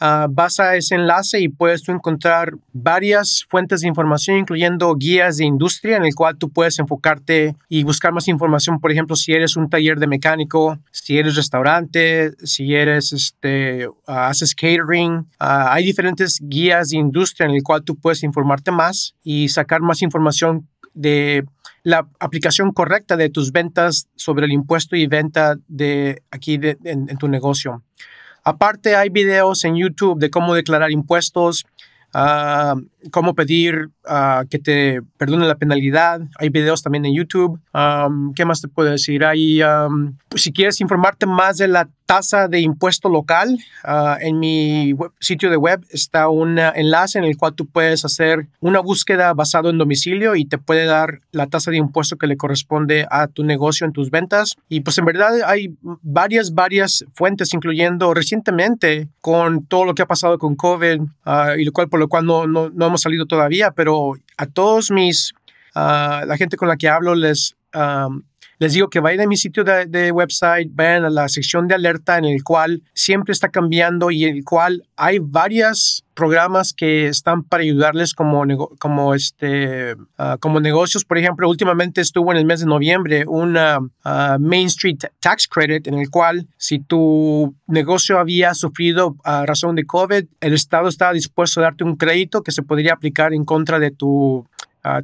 Uh, 0.00 0.26
vas 0.28 0.58
a 0.60 0.76
ese 0.76 0.96
enlace 0.96 1.40
y 1.40 1.48
puedes 1.48 1.88
encontrar 1.88 2.52
varias 2.72 3.46
fuentes 3.48 3.80
de 3.80 3.88
información, 3.88 4.38
incluyendo 4.38 4.94
guías 4.96 5.36
de 5.36 5.44
industria 5.44 5.96
en 5.96 6.04
el 6.04 6.14
cual 6.14 6.36
tú 6.36 6.50
puedes 6.50 6.78
enfocarte 6.78 7.56
y 7.68 7.84
buscar 7.84 8.12
más 8.12 8.28
información. 8.28 8.80
Por 8.80 8.90
ejemplo, 8.90 9.16
si 9.16 9.32
eres 9.32 9.56
un 9.56 9.70
taller 9.70 9.98
de 9.98 10.06
mecánico, 10.06 10.78
si 10.90 11.16
eres 11.16 11.36
restaurante, 11.36 12.32
si 12.44 12.74
eres, 12.74 13.12
este, 13.12 13.88
ah, 14.06 14.28
haces 14.28 14.54
catering. 14.54 15.26
Ah, 15.38 15.72
hay 15.72 15.84
diferentes 15.84 16.38
guías 16.42 16.90
de 16.90 16.98
industria 16.98 17.46
en 17.46 17.54
el 17.54 17.62
cual 17.62 17.82
tú 17.82 17.96
puedes 17.96 18.22
informarte 18.24 18.72
más 18.72 19.14
y 19.22 19.48
sacar 19.48 19.80
más 19.80 20.02
información 20.02 20.68
de 20.94 21.44
la 21.82 22.08
aplicación 22.18 22.72
correcta 22.72 23.16
de 23.16 23.28
tus 23.28 23.52
ventas 23.52 24.08
sobre 24.16 24.46
el 24.46 24.52
impuesto 24.52 24.96
y 24.96 25.06
venta 25.06 25.56
de 25.68 26.22
aquí 26.30 26.58
en, 26.84 27.18
tu 27.18 27.28
negocio. 27.28 27.82
Aparte 28.42 28.96
hay 28.96 29.10
videos 29.10 29.64
en 29.64 29.76
YouTube 29.76 30.18
de 30.18 30.30
cómo 30.30 30.54
declarar 30.54 30.90
impuestos, 30.90 31.66
uh, 32.14 32.80
cómo 33.10 33.34
pedir 33.34 33.90
uh, 34.08 34.46
que 34.48 34.58
te 34.58 35.02
perdone 35.18 35.46
la 35.46 35.56
penalidad. 35.56 36.20
Hay 36.38 36.48
videos 36.48 36.82
también 36.82 37.04
en 37.04 37.14
YouTube. 37.14 37.60
Um, 37.72 38.32
¿Qué 38.34 38.44
más 38.44 38.60
te 38.60 38.68
puedo 38.68 38.90
decir? 38.90 39.24
Hay, 39.24 39.62
um, 39.62 40.16
pues, 40.28 40.42
si 40.42 40.52
quieres 40.52 40.80
informarte 40.80 41.26
más 41.26 41.58
de 41.58 41.68
la 41.68 41.88
tasa 42.06 42.48
de 42.48 42.60
impuesto 42.60 43.08
local, 43.08 43.58
uh, 43.84 44.16
en 44.20 44.38
mi 44.38 44.94
sitio 45.20 45.50
de 45.50 45.56
web 45.56 45.82
está 45.88 46.28
un 46.28 46.58
enlace 46.58 47.18
en 47.18 47.24
el 47.24 47.36
cual 47.36 47.54
tú 47.54 47.66
puedes 47.66 48.04
hacer 48.04 48.46
una 48.60 48.80
búsqueda 48.80 49.32
basado 49.32 49.70
en 49.70 49.78
domicilio 49.78 50.36
y 50.36 50.44
te 50.44 50.58
puede 50.58 50.84
dar 50.84 51.20
la 51.32 51.46
tasa 51.46 51.70
de 51.70 51.78
impuesto 51.78 52.16
que 52.16 52.26
le 52.26 52.36
corresponde 52.36 53.06
a 53.10 53.26
tu 53.26 53.42
negocio 53.42 53.86
en 53.86 53.92
tus 53.92 54.10
ventas. 54.10 54.56
Y 54.68 54.80
pues 54.80 54.98
en 54.98 55.06
verdad 55.06 55.30
hay 55.46 55.74
varias, 55.80 56.52
varias 56.52 57.06
fuentes, 57.14 57.54
incluyendo 57.54 58.12
recientemente 58.12 59.08
con 59.22 59.64
todo 59.64 59.86
lo 59.86 59.94
que 59.94 60.02
ha 60.02 60.06
pasado 60.06 60.38
con 60.38 60.56
COVID 60.56 61.00
y 61.56 61.64
lo 61.64 61.72
cual 61.72 61.88
por 61.88 62.00
lo 62.00 62.03
cual 62.08 62.26
no, 62.26 62.46
no, 62.46 62.70
no 62.70 62.86
hemos 62.86 63.02
salido 63.02 63.26
todavía, 63.26 63.72
pero 63.72 64.14
a 64.36 64.46
todos 64.46 64.90
mis, 64.90 65.32
uh, 65.74 66.26
la 66.26 66.36
gente 66.36 66.56
con 66.56 66.68
la 66.68 66.76
que 66.76 66.88
hablo 66.88 67.14
les, 67.14 67.56
um, 67.74 68.22
les 68.64 68.72
digo 68.72 68.88
que 68.88 69.00
vayan 69.00 69.26
a 69.26 69.28
mi 69.28 69.36
sitio 69.36 69.62
de, 69.62 70.10
website, 70.10 70.70
vayan 70.72 71.04
a 71.04 71.10
la 71.10 71.28
sección 71.28 71.68
de 71.68 71.74
alerta 71.74 72.16
en 72.16 72.24
el 72.24 72.42
cual 72.42 72.82
siempre 72.94 73.32
está 73.32 73.50
cambiando 73.50 74.10
y 74.10 74.24
en 74.24 74.36
el 74.36 74.42
cual 74.42 74.88
hay 74.96 75.18
varios 75.20 76.02
programas 76.14 76.72
que 76.72 77.08
están 77.08 77.42
para 77.42 77.62
ayudarles 77.62 78.14
como, 78.14 78.42
como, 78.78 79.14
este, 79.14 79.96
ah, 80.16 80.38
como 80.40 80.60
negocios. 80.60 81.04
Por 81.04 81.18
ejemplo, 81.18 81.46
últimamente 81.46 82.00
estuvo 82.00 82.32
en 82.32 82.38
el 82.38 82.46
mes 82.46 82.60
de 82.60 82.66
noviembre 82.66 83.24
una 83.26 83.80
ah, 84.02 84.38
Main 84.40 84.68
Street 84.68 85.00
Tax 85.20 85.46
Credit 85.46 85.86
en 85.86 85.98
el 85.98 86.08
cual 86.08 86.48
si 86.56 86.78
tu 86.78 87.54
negocio 87.66 88.18
había 88.18 88.54
sufrido 88.54 89.16
a 89.24 89.44
razón 89.44 89.74
de 89.74 89.84
COVID, 89.84 90.24
el 90.40 90.54
Estado 90.54 90.88
estaba 90.88 91.12
dispuesto 91.12 91.60
a 91.60 91.64
darte 91.64 91.84
un 91.84 91.96
crédito 91.96 92.42
que 92.42 92.50
se 92.50 92.62
podría 92.62 92.94
aplicar 92.94 93.34
en 93.34 93.44
contra 93.44 93.78
de 93.78 93.90
tu 93.90 94.46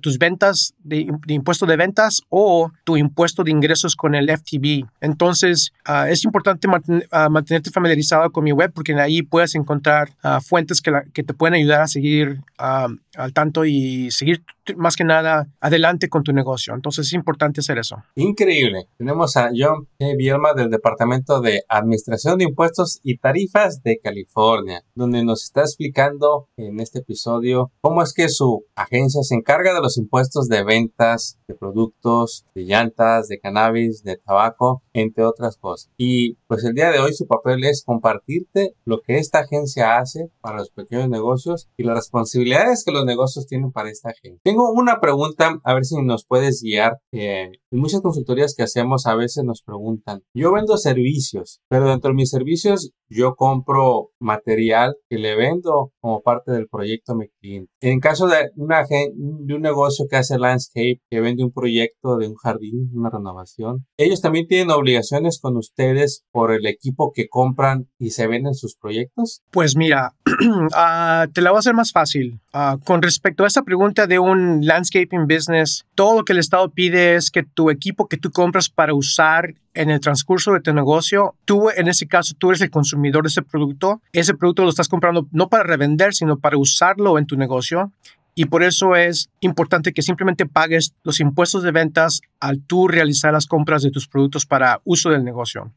tus 0.00 0.18
ventas 0.18 0.74
de, 0.84 1.08
impuesto 1.28 1.66
de 1.66 1.76
ventas 1.76 2.22
o 2.28 2.70
tu 2.84 2.96
impuesto 2.96 3.44
de 3.44 3.50
ingresos 3.50 3.96
con 3.96 4.14
el 4.14 4.30
FTB. 4.30 4.86
Entonces, 5.00 5.72
ah, 5.84 6.08
es 6.08 6.24
importante 6.24 6.68
ah, 7.10 7.28
mantenerte 7.28 7.70
familiarizado 7.70 8.30
con 8.30 8.44
mi 8.44 8.52
web 8.52 8.72
porque 8.74 8.94
ahí 8.94 9.22
puedes 9.22 9.54
encontrar 9.54 10.10
ah, 10.22 10.40
fuentes 10.40 10.80
que, 10.80 10.92
que, 11.12 11.22
te 11.22 11.34
pueden 11.34 11.54
ayudar 11.54 11.82
a 11.82 11.88
seguir 11.88 12.40
al 12.58 13.32
tanto 13.32 13.64
y 13.64 14.10
seguir 14.10 14.42
más 14.76 14.96
que 14.96 15.04
nada 15.04 15.48
adelante 15.60 16.08
con 16.08 16.22
tu 16.22 16.32
negocio. 16.32 16.74
Entonces, 16.74 17.06
es 17.06 17.12
importante 17.12 17.60
hacer 17.60 17.78
eso. 17.78 18.02
Increíble. 18.16 18.86
Tenemos 18.98 19.36
a 19.36 19.50
John 19.56 19.88
P. 19.96 20.14
Bielma 20.16 20.52
del 20.54 20.70
Departamento 20.70 21.40
de 21.40 21.62
Administración 21.68 22.38
de 22.38 22.44
Impuestos 22.44 23.00
y 23.02 23.18
Tarifas 23.18 23.82
de 23.82 23.98
California, 23.98 24.82
donde 24.94 25.24
nos 25.24 25.44
está 25.44 25.62
explicando 25.62 26.48
en 26.56 26.80
este 26.80 27.00
episodio 27.00 27.72
cómo 27.80 28.02
es 28.02 28.12
que 28.12 28.28
su 28.28 28.64
agencia 28.74 29.22
se 29.22 29.34
encarga 29.34 29.69
encarga 29.70 29.78
de 29.78 29.82
los 29.82 29.96
impuestos 29.96 30.48
de 30.48 30.64
ventas 30.64 31.38
de 31.50 31.54
productos, 31.54 32.46
de 32.54 32.62
llantas, 32.62 33.28
de 33.28 33.40
cannabis, 33.40 34.02
de 34.02 34.16
tabaco, 34.16 34.82
entre 34.92 35.24
otras 35.24 35.56
cosas. 35.56 35.90
Y 35.96 36.34
pues 36.46 36.64
el 36.64 36.74
día 36.74 36.90
de 36.90 37.00
hoy 37.00 37.12
su 37.12 37.26
papel 37.26 37.64
es 37.64 37.82
compartirte 37.84 38.74
lo 38.84 39.00
que 39.00 39.18
esta 39.18 39.40
agencia 39.40 39.98
hace 39.98 40.30
para 40.40 40.58
los 40.58 40.70
pequeños 40.70 41.08
negocios 41.08 41.68
y 41.76 41.82
las 41.82 41.96
responsabilidades 41.96 42.84
que 42.84 42.92
los 42.92 43.04
negocios 43.04 43.46
tienen 43.46 43.72
para 43.72 43.90
esta 43.90 44.10
agencia. 44.10 44.40
Tengo 44.44 44.70
una 44.72 45.00
pregunta, 45.00 45.60
a 45.64 45.74
ver 45.74 45.84
si 45.84 46.00
nos 46.02 46.24
puedes 46.24 46.62
guiar. 46.62 46.98
Eh, 47.12 47.50
en 47.70 47.78
muchas 47.78 48.00
consultorías 48.00 48.54
que 48.56 48.62
hacemos 48.62 49.06
a 49.06 49.14
veces 49.14 49.44
nos 49.44 49.62
preguntan, 49.62 50.22
yo 50.34 50.52
vendo 50.52 50.76
servicios, 50.76 51.60
pero 51.68 51.88
dentro 51.88 52.10
de 52.10 52.16
mis 52.16 52.30
servicios 52.30 52.92
yo 53.08 53.34
compro 53.34 54.10
material 54.20 54.96
que 55.08 55.18
le 55.18 55.34
vendo 55.34 55.92
como 56.00 56.22
parte 56.22 56.52
del 56.52 56.68
proyecto 56.68 57.12
a 57.12 57.16
mi 57.16 57.28
cliente. 57.40 57.72
En 57.80 57.98
caso 57.98 58.28
de, 58.28 58.50
una, 58.56 58.84
de 58.84 59.54
un 59.60 59.62
negocio 59.62 60.06
que 60.08 60.16
hace 60.16 60.38
landscape, 60.38 61.00
que 61.10 61.20
vende 61.20 61.44
un 61.44 61.52
proyecto 61.52 62.16
de 62.16 62.28
un 62.28 62.34
jardín, 62.34 62.90
una 62.94 63.10
renovación, 63.10 63.86
ellos 63.96 64.20
también 64.20 64.46
tienen 64.46 64.70
obligaciones 64.70 65.38
con 65.40 65.56
ustedes 65.56 66.24
por 66.32 66.52
el 66.52 66.66
equipo 66.66 67.12
que 67.14 67.28
compran 67.28 67.88
y 67.98 68.10
se 68.10 68.26
venden 68.26 68.54
sus 68.54 68.76
proyectos. 68.76 69.42
Pues 69.50 69.76
mira, 69.76 70.14
ah, 70.74 71.26
te 71.32 71.42
la 71.42 71.50
voy 71.50 71.58
a 71.58 71.60
hacer 71.60 71.74
más 71.74 71.92
fácil. 71.92 72.40
Ah, 72.52 72.78
con 72.84 73.02
respecto 73.02 73.44
a 73.44 73.46
esa 73.46 73.62
pregunta 73.62 74.06
de 74.06 74.18
un 74.18 74.64
landscaping 74.64 75.26
business, 75.26 75.86
todo 75.94 76.18
lo 76.18 76.24
que 76.24 76.32
el 76.32 76.38
Estado 76.38 76.70
pide 76.70 77.14
es 77.14 77.30
que 77.30 77.42
tu 77.42 77.70
equipo 77.70 78.08
que 78.08 78.16
tú 78.16 78.30
compras 78.30 78.68
para 78.70 78.94
usar 78.94 79.54
en 79.74 79.90
el 79.90 80.00
transcurso 80.00 80.52
de 80.52 80.60
tu 80.60 80.72
negocio, 80.74 81.34
tú 81.44 81.70
en 81.70 81.88
ese 81.88 82.06
caso, 82.06 82.34
tú 82.36 82.50
eres 82.50 82.60
el 82.60 82.70
consumidor 82.70 83.22
de 83.22 83.28
ese 83.28 83.42
producto. 83.42 84.00
Ese 84.12 84.34
producto 84.34 84.64
lo 84.64 84.70
estás 84.70 84.88
comprando 84.88 85.28
no 85.30 85.48
para 85.48 85.64
revender, 85.64 86.14
sino 86.14 86.38
para 86.38 86.58
usarlo 86.58 87.18
en 87.18 87.26
tu 87.26 87.36
negocio. 87.36 87.92
Y 88.34 88.46
por 88.46 88.62
eso 88.62 88.96
es 88.96 89.28
importante 89.40 89.92
que 89.92 90.02
simplemente 90.02 90.46
pagues 90.46 90.94
los 91.02 91.20
impuestos 91.20 91.62
de 91.62 91.72
ventas 91.72 92.20
al 92.38 92.60
tú 92.60 92.88
realizar 92.88 93.32
las 93.32 93.46
compras 93.46 93.82
de 93.82 93.90
tus 93.90 94.08
productos 94.08 94.46
para 94.46 94.80
uso 94.84 95.10
del 95.10 95.24
negocio. 95.24 95.72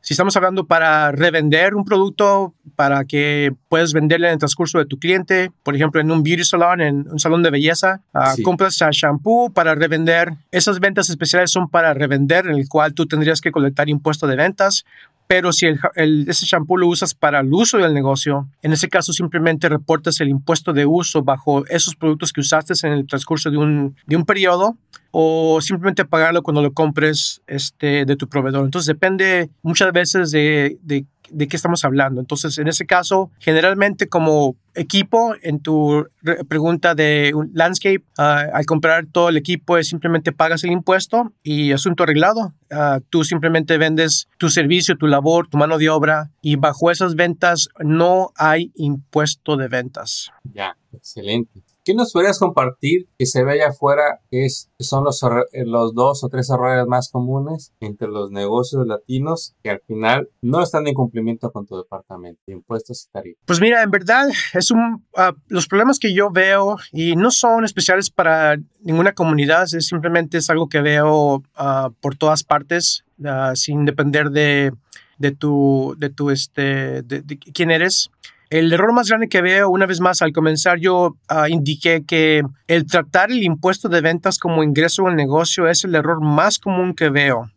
Si 0.00 0.14
estamos 0.14 0.36
hablando 0.36 0.66
para 0.66 1.10
revender 1.10 1.74
un 1.74 1.84
producto, 1.84 2.54
para 2.76 3.04
que 3.04 3.52
puedas 3.68 3.92
venderle 3.92 4.28
en 4.28 4.34
el 4.34 4.38
transcurso 4.38 4.78
de 4.78 4.86
tu 4.86 4.98
cliente, 4.98 5.50
por 5.64 5.74
ejemplo, 5.74 6.00
en 6.00 6.10
un 6.10 6.22
beauty 6.22 6.44
salon, 6.44 6.80
en 6.80 7.10
un 7.10 7.18
salón 7.18 7.42
de 7.42 7.50
belleza, 7.50 8.00
uh, 8.14 8.40
compras 8.42 8.76
shampoo 8.76 9.52
para 9.52 9.74
revender. 9.74 10.34
Esas 10.52 10.78
ventas 10.78 11.10
especiales 11.10 11.50
son 11.50 11.68
para 11.68 11.94
revender, 11.94 12.46
en 12.46 12.54
el 12.54 12.68
cual 12.68 12.94
tú 12.94 13.06
tendrías 13.06 13.40
que 13.40 13.50
colectar 13.50 13.88
impuesto 13.88 14.26
de 14.26 14.36
ventas. 14.36 14.84
Pero 15.28 15.52
si 15.52 15.66
el, 15.66 16.26
ese 16.26 16.46
shampoo 16.46 16.78
lo 16.78 16.88
usas 16.88 17.14
para 17.14 17.40
el 17.40 17.52
uso 17.52 17.76
del 17.76 17.92
negocio, 17.92 18.48
en 18.62 18.72
ese 18.72 18.88
caso 18.88 19.12
simplemente 19.12 19.68
reportas 19.68 20.20
el 20.20 20.30
impuesto 20.30 20.72
de 20.72 20.86
uso 20.86 21.22
bajo 21.22 21.66
esos 21.66 21.94
productos 21.94 22.32
que 22.32 22.40
usaste 22.40 22.72
en 22.86 22.94
el 22.94 23.06
transcurso 23.06 23.50
de 23.50 23.58
un, 23.58 23.94
de 24.06 24.16
un 24.16 24.24
periodo 24.24 24.78
o 25.10 25.60
simplemente 25.60 26.06
pagarlo 26.06 26.42
cuando 26.42 26.62
lo 26.62 26.72
compres 26.72 27.42
este, 27.46 28.06
de 28.06 28.16
tu 28.16 28.26
proveedor. 28.26 28.64
Entonces 28.64 28.86
depende 28.86 29.50
muchas 29.62 29.92
veces 29.92 30.30
de, 30.30 30.78
de 30.82 31.04
de 31.30 31.48
qué 31.48 31.56
estamos 31.56 31.84
hablando. 31.84 32.20
Entonces, 32.20 32.58
en 32.58 32.68
ese 32.68 32.86
caso, 32.86 33.30
generalmente 33.38 34.08
como 34.08 34.56
equipo, 34.74 35.34
en 35.42 35.60
tu 35.60 36.06
pregunta 36.48 36.94
de 36.94 37.32
un 37.34 37.50
landscape, 37.52 38.02
ah, 38.16 38.44
al 38.52 38.66
comprar 38.66 39.06
todo 39.06 39.28
el 39.28 39.36
equipo, 39.36 39.82
simplemente 39.82 40.32
pagas 40.32 40.64
el 40.64 40.70
impuesto 40.70 41.32
y 41.42 41.72
asunto 41.72 42.04
arreglado. 42.04 42.52
Ah, 42.70 43.00
tú 43.10 43.24
simplemente 43.24 43.78
vendes 43.78 44.28
tu 44.38 44.48
servicio, 44.50 44.96
tu 44.96 45.06
labor, 45.06 45.48
tu 45.48 45.58
mano 45.58 45.78
de 45.78 45.88
obra 45.88 46.30
y 46.42 46.56
bajo 46.56 46.90
esas 46.90 47.14
ventas 47.14 47.68
no 47.80 48.30
hay 48.36 48.72
impuesto 48.76 49.56
de 49.56 49.68
ventas. 49.68 50.30
Ya, 50.44 50.76
excelente. 50.92 51.62
¿Qué 51.88 51.94
nos 51.94 52.12
podrías 52.12 52.38
compartir 52.38 53.08
que 53.18 53.24
se 53.24 53.42
ve 53.44 53.52
allá 53.52 53.68
afuera 53.68 54.20
que, 54.30 54.44
es, 54.44 54.70
son 54.78 55.04
los, 55.04 55.22
eh, 55.22 55.64
los 55.64 55.94
dos 55.94 56.22
o 56.22 56.28
tres 56.28 56.50
errores 56.50 56.86
más 56.86 57.10
comunes 57.10 57.72
entre 57.80 58.08
los 58.08 58.30
negocios 58.30 58.86
latinos 58.86 59.54
que 59.62 59.70
al 59.70 59.80
final 59.86 60.28
no 60.42 60.62
están 60.62 60.86
en 60.86 60.92
cumplimiento 60.92 61.50
con 61.50 61.66
tu 61.66 61.78
departamento 61.78 62.42
de 62.46 62.52
impuestos 62.52 63.06
y 63.06 63.10
tarifas? 63.10 63.42
Pues 63.46 63.62
mira, 63.62 63.82
en 63.82 63.90
verdad, 63.90 64.28
es 64.52 64.70
un, 64.70 65.02
ah, 65.16 65.32
los 65.46 65.66
problemas 65.66 65.98
que 65.98 66.12
yo 66.12 66.30
veo 66.30 66.76
y 66.92 67.16
no 67.16 67.30
son 67.30 67.64
especiales 67.64 68.10
para 68.10 68.58
ninguna 68.82 69.14
comunidad, 69.14 69.62
es 69.74 69.86
simplemente 69.86 70.36
es 70.36 70.50
algo 70.50 70.68
que 70.68 70.82
veo 70.82 71.42
ah, 71.54 71.88
por 72.02 72.16
todas 72.18 72.44
partes, 72.44 73.06
ah, 73.24 73.52
sin 73.54 73.86
depender 73.86 74.28
de, 74.28 74.72
de 75.16 75.30
tu, 75.30 75.94
de 75.96 76.10
tu, 76.10 76.28
este, 76.28 77.00
de 77.00 77.38
quién 77.38 77.70
eres. 77.70 78.10
El 78.50 78.72
error 78.72 78.92
más 78.92 79.08
grande 79.08 79.28
que 79.28 79.42
veo, 79.42 79.68
una 79.68 79.86
vez 79.86 80.00
más, 80.00 80.22
al 80.22 80.32
comenzar 80.32 80.78
yo 80.78 81.16
ah, 81.28 81.48
indiqué 81.48 82.04
que 82.06 82.42
el 82.66 82.86
tratar 82.86 83.30
el 83.30 83.42
impuesto 83.42 83.88
de 83.88 84.00
ventas 84.00 84.38
como 84.38 84.62
ingreso 84.62 85.06
al 85.06 85.16
negocio 85.16 85.68
es 85.68 85.84
el 85.84 85.94
error 85.94 86.22
más 86.22 86.58
común 86.58 86.94
que 86.94 87.10
veo. 87.10 87.50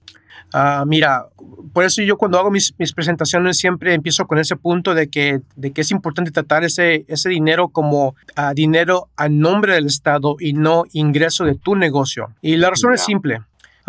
Ah, 0.53 0.83
mira, 0.85 1.27
por 1.73 1.85
eso 1.85 2.01
yo 2.01 2.17
cuando 2.17 2.37
hago 2.37 2.51
mis, 2.51 2.73
presentaciones 2.93 3.57
siempre 3.57 3.93
empiezo 3.93 4.27
con 4.27 4.37
ese 4.37 4.57
punto 4.57 4.93
de 4.93 5.07
que, 5.07 5.39
de 5.55 5.71
que 5.71 5.81
es 5.81 5.91
importante 5.91 6.31
tratar 6.31 6.65
ese, 6.65 7.05
ese 7.07 7.29
dinero 7.29 7.69
como 7.69 8.15
ah, 8.35 8.53
dinero 8.53 9.07
a 9.15 9.29
nombre 9.29 9.75
del 9.75 9.85
Estado 9.85 10.35
y 10.39 10.53
no 10.53 10.83
ingreso 10.91 11.45
de 11.45 11.55
tu 11.55 11.75
negocio. 11.75 12.31
Y 12.41 12.57
la 12.57 12.69
razón 12.69 12.93
es 12.93 13.01
simple. 13.01 13.41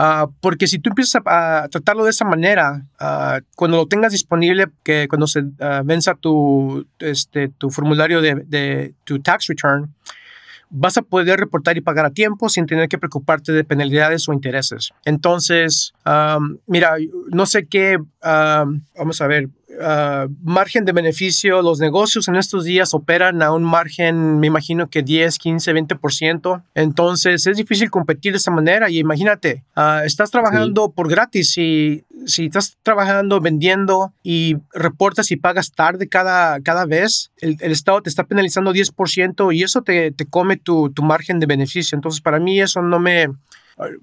Ah, 0.05 0.27
porque 0.41 0.67
si 0.67 0.81
tú 0.81 0.91
empiezas 0.91 1.23
a, 1.25 1.69
tratarlo 1.71 2.03
de 2.03 2.11
esa 2.11 2.25
manera, 2.25 2.85
ah, 2.99 3.39
cuando 3.55 3.77
lo 3.77 3.87
tengas 3.87 4.11
disponible, 4.11 4.67
que 4.83 5.07
cuando 5.07 5.29
se 5.29 5.43
uh, 5.43 5.85
venza 5.85 6.17
tu, 6.17 6.85
este, 6.99 7.51
tu 7.51 7.71
formulario 7.71 8.21
de, 8.21 8.95
tu 9.05 9.21
tax 9.21 9.47
return, 9.47 9.95
vas 10.71 10.97
a 10.97 11.03
poder 11.03 11.39
reportar 11.39 11.77
y 11.77 11.83
pagar 11.83 12.05
a 12.05 12.11
tiempo 12.11 12.49
sin 12.49 12.67
tener 12.67 12.89
que 12.89 12.99
preocuparte 12.99 13.53
de 13.53 13.63
penalidades 13.63 14.29
o 14.29 14.33
intereses. 14.33 14.91
Entonces, 15.05 15.93
mira, 16.67 16.97
no 17.31 17.47
sé 17.47 17.67
qué, 17.67 17.99
vamos 18.23 19.21
a 19.21 19.27
ver, 19.29 19.51
Ah, 19.81 20.27
margen 20.43 20.85
de 20.85 20.93
beneficio, 20.93 21.63
los 21.63 21.79
negocios 21.79 22.29
en 22.29 22.37
estos 22.37 22.65
días 22.65 22.95
operan 22.95 23.43
a 23.43 23.53
un 23.53 23.65
margen, 23.65 24.39
me 24.39 24.47
imagino 24.47 24.89
que 24.89 25.03
10, 25.03 25.39
15, 25.39 25.75
20%. 25.75 26.63
Entonces 26.75 27.47
es 27.47 27.57
difícil 27.57 27.91
competir 27.91 28.33
de 28.33 28.39
esa 28.39 28.51
manera 28.51 28.91
y 28.91 28.99
imagínate, 28.99 29.65
uh, 29.77 30.05
estás 30.05 30.31
trabajando 30.31 30.91
por 30.91 31.09
gratis 31.09 31.57
y 31.59 32.05
si 32.27 32.47
estás 32.47 32.77
trabajando, 32.83 33.41
vendiendo 33.41 34.13
y 34.23 34.57
reportas 34.73 35.31
y 35.31 35.37
pagas 35.37 35.73
tarde 35.73 36.09
cada, 36.09 36.61
cada 36.61 36.85
vez, 36.85 37.33
el, 37.39 37.57
el 37.61 37.73
Estado 37.73 38.03
te 38.03 38.11
está 38.11 38.25
penalizando 38.25 38.73
10% 38.73 39.55
y 39.55 39.63
eso 39.63 39.83
te, 39.83 40.13
te 40.13 40.27
come 40.27 40.57
tu, 40.57 40.91
tu 40.91 41.03
margen 41.03 41.41
de 41.41 41.47
beneficio. 41.47 41.97
Entonces 41.97 42.21
para 42.21 42.39
mí 42.39 42.61
eso 42.61 42.83
no 42.83 42.99
me 42.99 43.29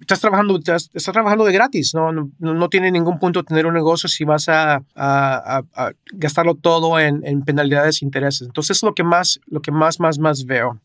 estás 0.02 0.20
trabajando, 0.20 0.58
estás, 0.58 0.90
trabajando 0.90 1.46
de 1.46 1.54
gratis, 1.54 1.94
¿no? 1.94 2.12
No, 2.12 2.30
no 2.40 2.70
tiene 2.70 2.92
ningún 2.92 3.20
punto 3.20 3.44
tener 3.44 3.66
un 3.66 3.74
negocio 3.74 4.10
si 4.10 4.24
vas 4.24 4.50
a, 4.50 4.84
a, 4.96 5.62
a, 5.76 5.92
gastarlo 6.14 6.56
todo 6.56 7.00
en, 7.00 7.22
en, 7.26 7.44
penalidades 7.44 8.02
e 8.02 8.06
intereses. 8.06 8.48
Entonces, 8.48 8.78
es 8.78 8.84
lo 8.84 8.94
que 8.94 9.04
más, 9.04 9.40
lo 9.48 9.62
que 9.62 9.72
más, 9.72 10.00
más, 10.00 10.20
más 10.20 10.46
veo. 10.46 10.80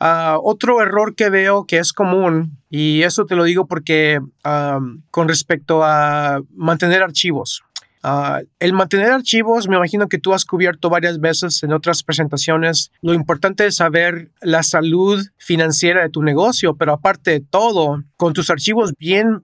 Uh, 0.00 0.40
otro 0.42 0.80
error 0.80 1.14
que 1.14 1.28
veo 1.28 1.66
que 1.66 1.76
es 1.76 1.92
común, 1.92 2.56
y 2.70 3.02
eso 3.02 3.26
te 3.26 3.36
lo 3.36 3.44
digo 3.44 3.66
porque 3.66 4.18
um, 4.44 5.02
con 5.10 5.28
respecto 5.28 5.84
a 5.84 6.40
mantener 6.54 7.02
archivos. 7.02 7.62
Uh, 8.02 8.46
el 8.60 8.72
mantener 8.72 9.10
archivos, 9.10 9.68
me 9.68 9.76
imagino 9.76 10.08
que 10.08 10.18
tú 10.18 10.32
has 10.32 10.46
cubierto 10.46 10.88
varias 10.88 11.20
veces 11.20 11.62
en 11.62 11.72
otras 11.72 12.02
presentaciones. 12.02 12.90
Lo 13.02 13.12
importante 13.12 13.66
es 13.66 13.76
saber 13.76 14.30
la 14.40 14.62
salud 14.62 15.22
financiera 15.36 16.02
de 16.02 16.08
tu 16.08 16.22
negocio, 16.22 16.76
pero 16.76 16.92
aparte 16.92 17.32
de 17.32 17.40
todo, 17.40 18.02
con 18.16 18.32
tus 18.32 18.48
archivos 18.50 18.92
bien 18.98 19.42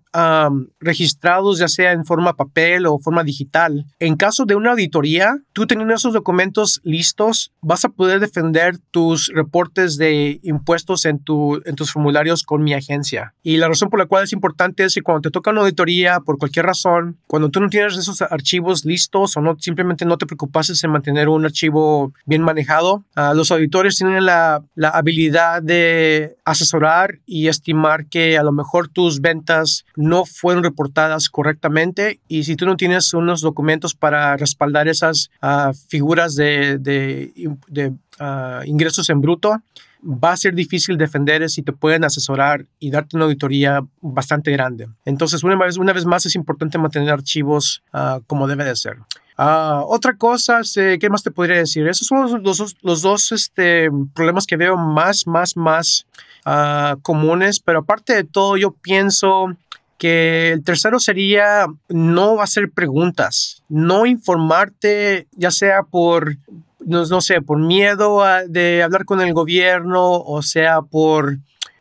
registrados, 0.80 1.58
ya 1.58 1.68
sea 1.68 1.92
en 1.92 2.06
forma 2.06 2.36
papel 2.36 2.86
o 2.86 2.98
forma 2.98 3.22
digital, 3.22 3.84
en 3.98 4.16
caso 4.16 4.46
de 4.46 4.54
una 4.54 4.70
auditoría, 4.70 5.36
tú 5.52 5.66
teniendo 5.66 5.94
esos 5.94 6.14
documentos 6.14 6.80
listos, 6.84 7.52
vas 7.60 7.84
a 7.84 7.90
poder 7.90 8.20
defender 8.20 8.78
tus 8.90 9.30
reportes 9.34 9.98
de 9.98 10.40
impuestos 10.42 11.04
en, 11.04 11.20
en 11.64 11.74
tus 11.74 11.92
formularios 11.92 12.42
con 12.44 12.62
mi 12.62 12.72
agencia. 12.72 13.34
Y 13.42 13.58
la 13.58 13.68
razón 13.68 13.90
por 13.90 13.98
la 13.98 14.06
cual 14.06 14.24
es 14.24 14.32
importante 14.32 14.84
es 14.84 14.94
que 14.94 15.02
cuando 15.02 15.20
te 15.20 15.30
toca 15.30 15.50
una 15.50 15.60
auditoría, 15.60 16.20
por 16.20 16.38
cualquier 16.38 16.64
razón, 16.64 17.18
cuando 17.26 17.50
tú 17.50 17.60
no 17.60 17.68
tienes 17.68 17.98
esos 17.98 18.22
archivos, 18.22 18.45
archivos 18.46 18.84
listos 18.84 19.36
o 19.36 19.40
no 19.40 19.56
simplemente 19.58 20.04
no 20.04 20.18
te 20.18 20.26
preocupases 20.26 20.82
en 20.84 20.92
mantener 20.92 21.28
un 21.28 21.44
archivo 21.44 22.12
bien 22.26 22.42
manejado. 22.42 23.04
Uh, 23.16 23.34
los 23.34 23.50
auditores 23.50 23.96
tienen 23.96 24.24
la, 24.24 24.62
la, 24.76 24.90
habilidad 24.90 25.62
de 25.62 26.36
asesorar 26.44 27.18
y 27.26 27.48
estimar 27.48 28.06
que 28.06 28.38
a 28.38 28.44
lo 28.44 28.52
mejor 28.52 28.88
tus 28.88 29.20
ventas 29.20 29.84
no 29.96 30.24
fueron 30.24 30.62
reportadas 30.62 31.28
correctamente 31.28 32.20
y 32.28 32.44
si 32.44 32.54
tú 32.54 32.66
no 32.66 32.76
tienes 32.76 33.12
unos 33.14 33.40
documentos 33.40 33.94
para 33.94 34.36
respaldar 34.36 34.86
esas 34.86 35.30
uh, 35.42 35.72
figuras 35.88 36.36
de, 36.36 36.78
de, 36.78 37.32
de 37.66 37.88
uh, 38.20 38.64
ingresos 38.64 39.10
en 39.10 39.20
bruto, 39.20 39.60
va 40.06 40.32
a 40.32 40.36
ser 40.36 40.54
difícil 40.54 40.96
defender 40.96 41.48
si 41.50 41.62
te 41.62 41.72
pueden 41.72 42.04
asesorar 42.04 42.66
y 42.78 42.90
darte 42.90 43.16
una 43.16 43.24
auditoría 43.24 43.80
bastante 44.00 44.52
grande. 44.52 44.88
Entonces, 45.04 45.42
una 45.42 45.56
vez, 45.56 45.76
una 45.76 45.92
vez 45.92 46.06
más, 46.06 46.26
es 46.26 46.34
importante 46.34 46.78
mantener 46.78 47.10
archivos 47.10 47.82
uh, 47.92 48.20
como 48.26 48.46
debe 48.46 48.64
de 48.64 48.76
ser. 48.76 48.98
Uh, 49.38 49.84
otra 49.88 50.16
cosa, 50.16 50.60
¿qué 50.74 51.10
más 51.10 51.22
te 51.22 51.30
podría 51.30 51.58
decir? 51.58 51.86
Esos 51.86 52.08
son 52.08 52.42
los, 52.42 52.58
los, 52.58 52.76
los 52.80 53.02
dos 53.02 53.32
este, 53.32 53.90
problemas 54.14 54.46
que 54.46 54.56
veo 54.56 54.78
más, 54.78 55.26
más, 55.26 55.56
más 55.58 56.06
ah, 56.46 56.96
comunes, 57.02 57.60
pero 57.60 57.80
aparte 57.80 58.14
de 58.14 58.24
todo, 58.24 58.56
yo 58.56 58.70
pienso 58.70 59.54
que 59.98 60.52
el 60.52 60.64
tercero 60.64 61.00
sería 61.00 61.66
no 61.88 62.40
hacer 62.40 62.70
preguntas, 62.70 63.62
no 63.68 64.06
informarte, 64.06 65.26
ya 65.32 65.50
sea 65.50 65.82
por, 65.82 66.38
no, 66.86 67.20
sé, 67.20 67.42
por 67.42 67.58
miedo 67.58 68.22
de 68.48 68.82
hablar 68.82 69.04
con 69.04 69.20
el 69.20 69.34
gobierno, 69.34 70.12
o 70.12 70.40
sea, 70.42 70.82
por 70.82 71.38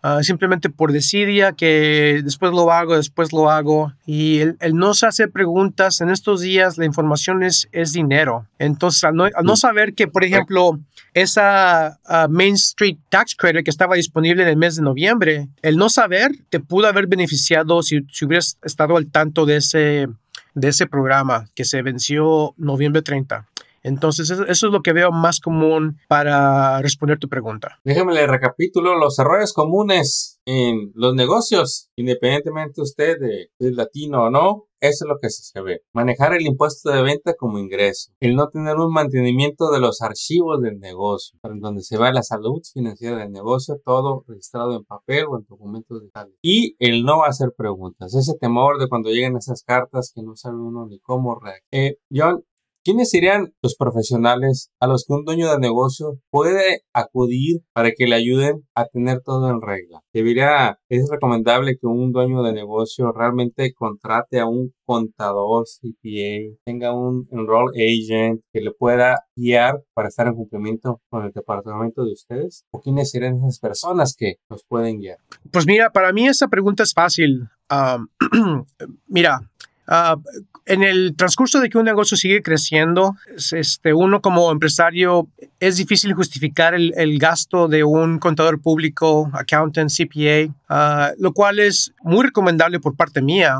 Ah, 0.07 0.21
simplemente 0.21 0.69
por 0.69 0.91
desidia 0.91 1.53
que 1.53 2.21
después 2.24 2.51
lo 2.51 2.71
hago, 2.71 2.95
después 2.95 3.33
lo 3.33 3.50
hago. 3.50 3.91
Y 4.05 4.38
el, 4.41 4.75
no 4.75 4.93
se 4.93 5.07
hace 5.07 5.27
preguntas 5.27 6.00
en 6.00 6.12
estos 6.12 6.41
días, 6.41 6.77
la 6.77 6.85
información 6.85 7.41
es, 7.41 7.67
es 7.71 7.91
dinero. 7.91 8.45
Entonces, 8.59 9.03
al 9.03 9.15
no, 9.15 9.55
saber 9.55 9.95
que, 9.95 10.07
por 10.07 10.24
ejemplo, 10.24 10.79
esa 11.15 11.97
ah, 12.05 12.27
Main 12.29 12.53
Street 12.53 12.97
Tax 13.09 13.35
Credit 13.35 13.65
que 13.65 13.71
estaba 13.71 13.95
disponible 13.95 14.43
en 14.43 14.50
el 14.50 14.57
mes 14.57 14.75
de 14.75 14.83
noviembre, 14.83 15.47
el 15.63 15.75
no 15.75 15.89
saber 15.89 16.33
te 16.50 16.59
pudo 16.59 16.85
haber 16.85 17.07
beneficiado 17.07 17.81
si, 17.81 18.05
si 18.12 18.25
hubieras 18.25 18.59
estado 18.62 18.97
al 18.97 19.09
tanto 19.09 19.47
de 19.47 19.55
ese, 19.55 20.07
de 20.53 20.67
ese 20.67 20.85
programa 20.85 21.47
que 21.55 21.65
se 21.65 21.81
venció 21.81 22.53
noviembre 22.57 23.01
30. 23.01 23.47
Entonces, 23.86 24.32
eso, 24.32 24.44
es 24.48 24.63
lo 24.63 24.82
que 24.82 24.94
veo 24.94 25.12
más 25.12 25.39
común 25.39 25.98
para 26.08 26.82
responder 26.82 27.20
tu 27.20 27.30
pregunta. 27.30 27.80
Déjame 27.84 28.15
le 28.15 28.25
recapitulo 28.25 28.98
los 28.98 29.20
errores 29.20 29.54
comunes 29.54 30.39
en 30.46 30.92
los 30.96 31.13
negocios, 31.13 31.89
independientemente 31.96 32.82
usted 32.82 33.18
de, 33.20 33.50
latino 33.60 34.24
o 34.24 34.30
no. 34.32 34.63
Eso 34.80 35.06
es 35.06 35.10
lo 35.10 35.18
que 35.20 35.30
se 35.30 35.62
ve. 35.62 35.82
Manejar 35.94 36.34
el 36.34 36.46
impuesto 36.46 36.92
de 36.92 37.01
venta 37.01 37.34
como 37.36 37.60
ingreso. 37.60 38.12
El 38.20 38.36
no 38.36 38.50
tener 38.50 38.75
un 38.75 38.92
mantenimiento 38.92 39.72
de 39.72 39.80
los 39.80 40.01
archivos 40.01 40.62
del 40.62 40.80
negocio, 40.80 41.39
donde 41.44 41.82
se 41.82 41.98
va 41.98 42.12
la 42.12 42.24
salud 42.24 42.62
financiera 42.72 43.18
del 43.18 43.32
negocio, 43.32 43.80
todo 43.84 44.24
registrado 44.27 44.75
en 44.75 44.84
papel 44.84 45.25
o 45.30 45.38
en 45.38 45.46
documentos 45.48 46.01
digitales. 46.01 46.34
Y 46.42 46.75
el 46.80 47.04
no 47.04 47.24
hacer 47.24 47.50
preguntas. 47.56 48.13
Ese 48.15 48.34
temor 48.39 48.80
de 48.80 48.88
cuando 48.88 49.10
lleguen 49.10 49.38
esas 49.38 49.63
cartas 49.63 50.12
que 50.13 50.22
no 50.22 50.36
sabe 50.36 50.58
uno 50.58 50.88
ni 50.88 51.00
cómo 51.00 51.39
reaccionar. 51.39 51.63
Eh, 51.72 51.98
John, 52.12 52.44
¿Quiénes 52.86 53.10
serían 53.10 53.51
los 53.63 53.75
profesionales 53.75 54.70
a 54.80 54.86
los 54.86 55.06
que 55.08 55.13
un 55.15 55.25
dueño 55.25 55.50
de 55.50 55.58
negocio 55.58 56.20
puede 56.30 56.84
acudir 56.94 57.62
para 57.74 57.89
que 57.89 58.06
le 58.06 58.13
ayuden 58.13 58.62
a 58.75 58.86
tener 58.86 59.22
todo 59.25 59.50
en 59.50 59.60
regla? 59.60 60.04
Debería, 60.13 60.77
es 60.88 61.10
recomendable 61.10 61.77
que 61.82 61.88
un 61.88 62.12
dueño 62.12 62.44
de 62.44 62.54
negocio 62.54 63.12
realmente 63.12 63.74
contrate 63.74 64.39
a 64.39 64.46
un 64.46 64.72
contador 64.86 65.65
CPA, 65.65 66.60
tenga 66.63 66.94
un 66.94 67.27
enroll 67.32 67.72
agent 67.74 68.42
que 68.54 68.62
le 68.62 68.70
pueda 68.70 69.15
guiar 69.36 69.82
para 69.96 70.10
estar 70.10 70.27
en 70.27 70.36
cumplimiento 70.36 71.01
con 71.10 71.25
el 71.25 71.32
departamento 71.32 72.06
de 72.06 72.13
ustedes? 72.13 72.65
¿O 72.70 72.82
quiénes 72.82 73.10
serían 73.10 73.38
esas 73.38 73.58
personas 73.58 74.15
que 74.15 74.36
nos 74.48 74.63
pueden 74.63 75.00
guiar? 75.00 75.18
Pues 75.51 75.65
mira, 75.65 75.89
para 75.89 76.13
mí 76.13 76.27
esa 76.27 76.50
pregunta 76.50 76.84
es 76.84 76.94
fácil. 76.94 77.50
mira, 79.08 79.39
Uh, 79.88 80.20
en 80.65 80.82
el 80.82 81.15
transcurso 81.15 81.60
de 81.60 81.70
que 81.70 81.77
un 81.77 81.86
negocio 81.86 82.18
sigue 82.18 82.42
creciendo, 82.42 83.15
este, 83.51 83.94
uno 83.94 84.20
como 84.20 84.51
empresario 84.51 85.27
es 85.60 85.77
difícil 85.77 86.13
justificar 86.13 86.74
el, 86.74 86.92
el 86.98 87.20
gasto 87.20 87.68
de 87.68 87.84
un 87.84 88.18
contador 88.18 88.60
público, 88.60 89.30
accountant, 89.34 89.92
CPA, 89.92 90.51
uh, 90.70 91.13
lo 91.20 91.34
cual 91.34 91.60
es 91.60 91.94
muy 92.01 92.24
recomendable 92.24 92.80
por 92.80 92.96
parte 92.96 93.22
mía. 93.22 93.60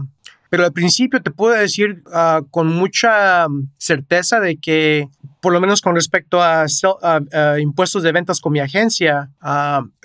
Pero 0.50 0.64
al 0.64 0.74
principio 0.74 1.22
te 1.22 1.32
puedo 1.32 1.54
decir 1.54 2.02
uh, 2.08 2.44
con 2.50 2.68
mucha 2.68 3.46
certeza 3.78 4.40
de 4.40 4.58
que, 4.58 5.08
por 5.42 5.54
lo 5.54 5.60
menos 5.60 5.82
con 5.82 5.96
respecto 5.96 6.42
a, 6.42 6.66
a 7.04 7.60
impuestos 7.60 8.04
de 8.04 8.12
ventas 8.12 8.40
con 8.40 8.54
mi 8.54 8.60
agencia, 8.60 9.30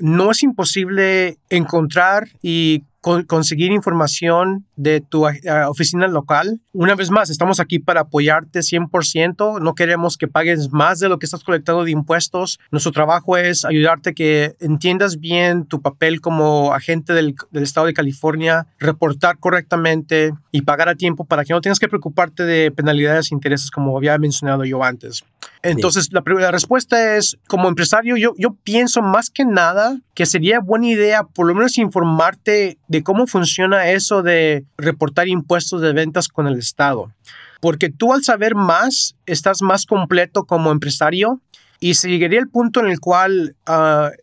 no 0.01 0.31
es 0.31 0.43
imposible 0.43 1.39
encontrar 1.51 2.29
y 2.43 2.83
conseguir 3.01 3.73
información 3.73 4.67
de 4.77 5.01
tu 5.01 5.27
eh, 5.27 5.41
oficina 5.67 6.07
local. 6.07 6.61
Una 6.73 6.95
vez 6.95 7.11
más, 7.11 7.31
estamos 7.31 7.59
aquí 7.61 7.79
para 7.79 8.03
apoyarte 8.03 8.61
100%. 8.61 9.61
No 9.61 9.75
queremos 9.75 10.17
que 10.17 10.29
pagues 10.29 10.71
más 10.71 10.99
de 10.99 11.09
lo 11.09 11.19
que 11.19 11.27
estás 11.27 11.43
colectando 11.43 11.85
de 11.85 11.91
impuestos. 11.93 12.59
Nuestro 12.71 12.93
trabajo 12.93 13.37
es 13.37 13.65
ayudarte 13.65 14.15
que 14.15 14.55
entiendas 14.61 15.19
bien 15.19 15.65
tu 15.65 15.81
papel 15.81 16.21
como 16.21 16.75
agente 16.75 17.13
del, 17.15 17.35
estado 17.55 17.87
de 17.87 17.95
California, 17.95 18.67
reportar 18.79 19.39
correctamente 19.39 20.33
y 20.53 20.63
pagar 20.63 20.89
a 20.89 20.95
tiempo 20.95 21.25
para 21.25 21.45
que 21.45 21.53
no 21.53 21.61
tengas 21.61 21.79
que 21.79 21.89
preocuparte 21.89 22.45
de 22.45 22.71
penalidades 22.71 23.33
e 23.33 23.35
intereses 23.35 23.71
como 23.71 23.97
había 23.97 24.19
mencionado 24.19 24.65
yo 24.65 24.83
antes. 24.83 25.25
Entonces, 25.63 26.09
la, 26.13 26.51
respuesta 26.51 27.17
es, 27.17 27.39
como 27.47 27.69
empresario, 27.69 28.17
yo, 28.17 28.33
yo 28.39 28.55
pienso 28.63 29.03
más 29.03 29.29
que 29.29 29.45
nada 29.45 29.99
que 30.15 30.25
sería 30.25 30.61
buena 30.61 30.87
idea 30.87 31.25
por 31.25 31.47
lo 31.47 31.55
menos 31.55 31.77
informarte 31.77 32.79
de 32.89 33.03
cómo 33.03 33.27
funciona 33.27 33.91
eso 33.91 34.23
de 34.23 34.65
reportar 34.79 35.29
impuestos 35.29 35.83
de 35.83 35.93
ventas 35.93 36.29
con 36.29 36.47
el 36.47 36.59
Estado. 36.59 37.13
Porque 37.61 37.91
tú 37.91 38.15
al 38.15 38.25
saber 38.25 38.55
más, 38.55 39.17
estás 39.27 39.61
más 39.61 39.85
completo 39.85 40.45
como 40.45 40.73
empresario 40.73 41.41
y 41.81 41.95
se 41.95 42.11
llegaría 42.11 42.39
el 42.39 42.49
punto 42.49 42.81
en 42.81 42.87
el 42.87 43.01
cual 43.01 43.57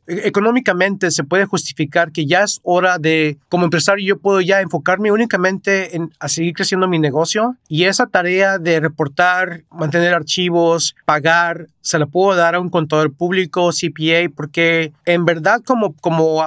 e-, 0.07 0.27
económicamente 0.27 1.11
se 1.11 1.23
puede 1.23 1.45
justificar 1.45 2.11
que 2.11 2.27
ya 2.27 2.43
es 2.43 2.59
hora 2.63 2.99
de, 2.99 3.37
como 3.49 3.65
empresario, 3.65 4.05
yo 4.07 4.19
puedo 4.19 4.39
ya 4.41 4.61
enfocarme 4.61 5.11
únicamente 5.11 5.95
en 5.95 6.11
a 6.19 6.29
seguir 6.29 6.53
creciendo 6.53 6.87
mi 6.87 6.99
negocio. 6.99 7.57
Y 7.67 7.85
esa 7.85 8.05
tarea 8.05 8.59
de 8.59 8.79
reportar, 8.79 9.63
mantener 9.71 10.13
archivos, 10.13 10.95
pagar, 11.05 11.67
se 11.87 11.99
la 11.99 12.05
puedo 12.05 12.35
dar 12.35 12.53
a 12.53 12.59
un 12.59 12.69
contador 12.69 13.13
público, 13.13 13.69
CPA, 13.71 14.29
porque 14.35 14.91
en 15.05 15.23
verdad 15.23 15.61
como, 15.63 15.95
como, 15.95 16.43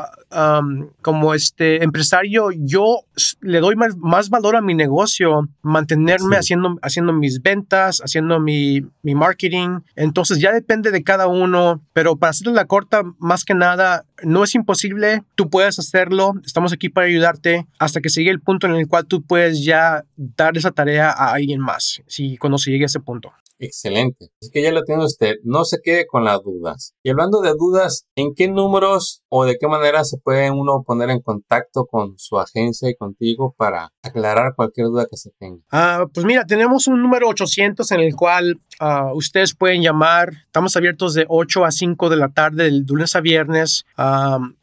como 1.01 1.35
este 1.35 1.83
empresario 1.83 2.51
yo 2.53 3.05
le 3.41 3.61
doy 3.61 3.75
más, 3.75 4.29
valor 4.29 4.57
a 4.57 4.61
mi 4.61 4.75
negocio, 4.75 5.49
mantenerme 5.63 6.37
haciendo, 6.37 6.79
haciendo 6.83 7.15
mis 7.15 7.41
ventas, 7.41 8.03
haciendo 8.05 8.39
mi, 8.39 8.83
mi 9.03 9.15
marketing. 9.15 9.81
Entonces 9.97 10.41
ya 10.41 10.53
depende 10.53 10.91
de 10.91 11.03
cada 11.03 11.27
uno, 11.27 11.81
pero 11.95 12.17
para 12.17 12.31
hacer 12.31 12.49
la 12.49 12.67
corta, 12.67 13.03
más 13.19 13.47
que 13.47 13.55
nada, 13.55 14.05
no 14.23 14.45
es 14.45 14.55
imposible, 14.55 15.23
tú 15.37 15.49
puedes 15.49 15.79
hacerlo, 15.79 16.35
estamos 16.45 16.75
aquí 16.75 16.91
para 16.91 17.07
ayudarte 17.07 17.67
hasta 17.79 18.03
que 18.03 18.11
llegue 18.11 18.31
el 18.31 18.41
punto 18.41 18.67
en 18.67 18.75
el 18.75 18.87
cual 18.89 19.07
tú 19.07 19.23
puedes 19.23 19.65
ya 19.65 20.05
dar 20.17 20.59
esa 20.59 20.71
tarea 20.71 21.11
a 21.11 21.33
alguien 21.33 21.61
más, 21.61 22.03
si 22.07 22.37
cuando 22.37 22.59
se 22.59 22.71
llegue 22.71 22.85
a 22.85 22.87
ese 22.87 23.01
punto. 23.01 23.33
Excelente. 23.61 24.31
Es 24.41 24.51
que 24.51 24.63
ya 24.63 24.73
lo 24.73 24.85
tiene 24.85 25.05
usted. 25.05 25.35
No 25.45 25.65
se 25.65 25.79
quede 25.83 26.07
con 26.07 26.25
las 26.25 26.43
dudas. 26.43 26.95
Y 27.03 27.11
hablando 27.11 27.43
de 27.43 27.51
dudas, 27.51 28.07
¿en 28.17 28.35
qué 28.35 28.49
números 28.49 29.23
o 29.29 29.45
de 29.45 29.59
qué 29.59 29.69
manera 29.69 30.03
se 30.05 30.17
puede 30.17 30.51
uno 30.51 30.83
poner 30.85 31.11
en 31.11 31.21
contacto 31.21 31.85
con 31.85 32.15
su 32.19 32.39
agencia 32.39 32.89
y 32.89 32.97
contigo 32.97 33.55
para 33.57 33.93
aclarar 34.03 34.55
cualquier 34.57 34.87
duda 34.87 35.07
que 35.09 35.19
se 35.19 35.31
tenga? 35.39 35.63
Ah, 35.71 36.07
pues 36.13 36.25
mira, 36.25 36.47
tenemos 36.47 36.87
un 36.89 37.03
número 37.03 37.29
800 37.29 37.91
en 37.93 38.01
el 38.01 38.17
cual 38.17 38.61
ah, 38.81 39.13
ustedes 39.15 39.55
pueden 39.55 39.83
llamar. 39.83 40.31
Estamos 40.47 40.75
abiertos 40.77 41.13
de 41.13 41.27
8 41.29 41.65
a 41.67 41.71
5 41.71 42.09
de 42.09 42.17
la 42.17 42.31
tarde, 42.31 42.65
del 42.65 42.87
lunes 42.89 43.15
a 43.15 43.21
viernes. 43.21 43.85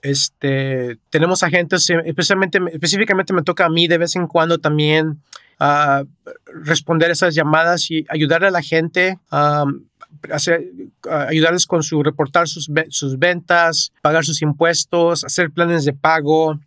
Este, 0.01 0.97
tenemos 1.11 1.43
agentes, 1.43 1.87
eh, 1.91 2.01
especialmente, 2.05 2.59
específicamente 2.73 3.33
me 3.33 3.43
toca 3.43 3.65
a 3.65 3.69
mí 3.69 3.87
de 3.87 3.99
vez 3.99 4.15
en 4.15 4.27
cuando 4.27 4.57
también 4.57 5.21
a 5.59 6.03
responder 6.45 7.11
esas 7.11 7.35
llamadas 7.35 7.89
y 7.89 8.05
ayudar 8.09 8.43
a 8.43 8.51
la 8.51 8.61
gente 8.61 9.19
a 9.31 9.65
ayudarles 11.27 11.65
con 11.65 11.83
su 11.83 12.01
reportar 12.01 12.47
sus, 12.47 12.69
sus, 12.89 13.19
ventas, 13.19 13.91
pagar 14.01 14.25
sus 14.25 14.41
impuestos, 14.41 15.23
hacer 15.23 15.51
planes 15.51 15.85
de 15.85 15.93
pago 15.93 16.59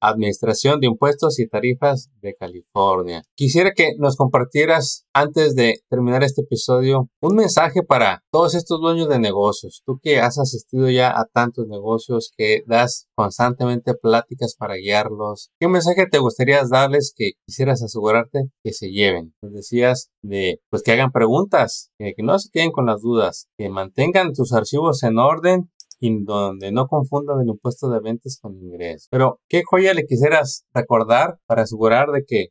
Administración 0.00 0.80
de 0.80 0.86
Impuestos 0.86 1.38
y 1.38 1.48
Tarifas 1.48 2.10
de 2.20 2.34
California. 2.34 3.22
Quisiera 3.34 3.72
que 3.72 3.92
nos 3.98 4.16
compartieras 4.16 5.04
antes 5.12 5.54
de 5.54 5.80
terminar 5.88 6.22
este 6.22 6.42
episodio 6.42 7.08
un 7.20 7.36
mensaje 7.36 7.82
para 7.82 8.22
todos 8.30 8.54
estos 8.54 8.80
dueños 8.80 9.08
de 9.08 9.18
negocios. 9.18 9.82
Tú 9.84 9.98
que 10.02 10.20
has 10.20 10.38
asistido 10.38 10.90
ya 10.90 11.10
a 11.10 11.26
tantos 11.26 11.63
negocios, 11.66 12.32
que 12.36 12.62
das 12.66 13.06
constantemente 13.14 13.94
pláticas 13.94 14.54
para 14.58 14.74
guiarlos, 14.74 15.50
¿qué 15.60 15.68
mensaje 15.68 16.06
te 16.06 16.18
gustaría 16.18 16.62
darles 16.68 17.12
que 17.16 17.32
quisieras 17.46 17.82
asegurarte 17.82 18.50
que 18.62 18.72
se 18.72 18.90
lleven? 18.90 19.34
Nos 19.42 19.52
decías 19.52 20.10
de, 20.22 20.60
pues 20.70 20.82
que 20.82 20.92
hagan 20.92 21.12
preguntas, 21.12 21.90
que, 21.98 22.14
que 22.14 22.22
no 22.22 22.38
se 22.38 22.50
queden 22.50 22.72
con 22.72 22.86
las 22.86 23.02
dudas, 23.02 23.48
que 23.58 23.68
mantengan 23.68 24.32
tus 24.32 24.52
archivos 24.52 25.02
en 25.02 25.18
orden 25.18 25.70
y 26.00 26.24
donde 26.24 26.72
no 26.72 26.86
confundan 26.86 27.40
el 27.40 27.48
impuesto 27.48 27.88
de 27.88 28.00
ventas 28.00 28.38
con 28.40 28.56
ingresos. 28.56 29.08
Pero, 29.10 29.40
¿qué 29.48 29.62
joya 29.64 29.94
le 29.94 30.04
quisieras 30.06 30.64
recordar 30.74 31.38
para 31.46 31.62
asegurar 31.62 32.10
de 32.10 32.24
que 32.26 32.48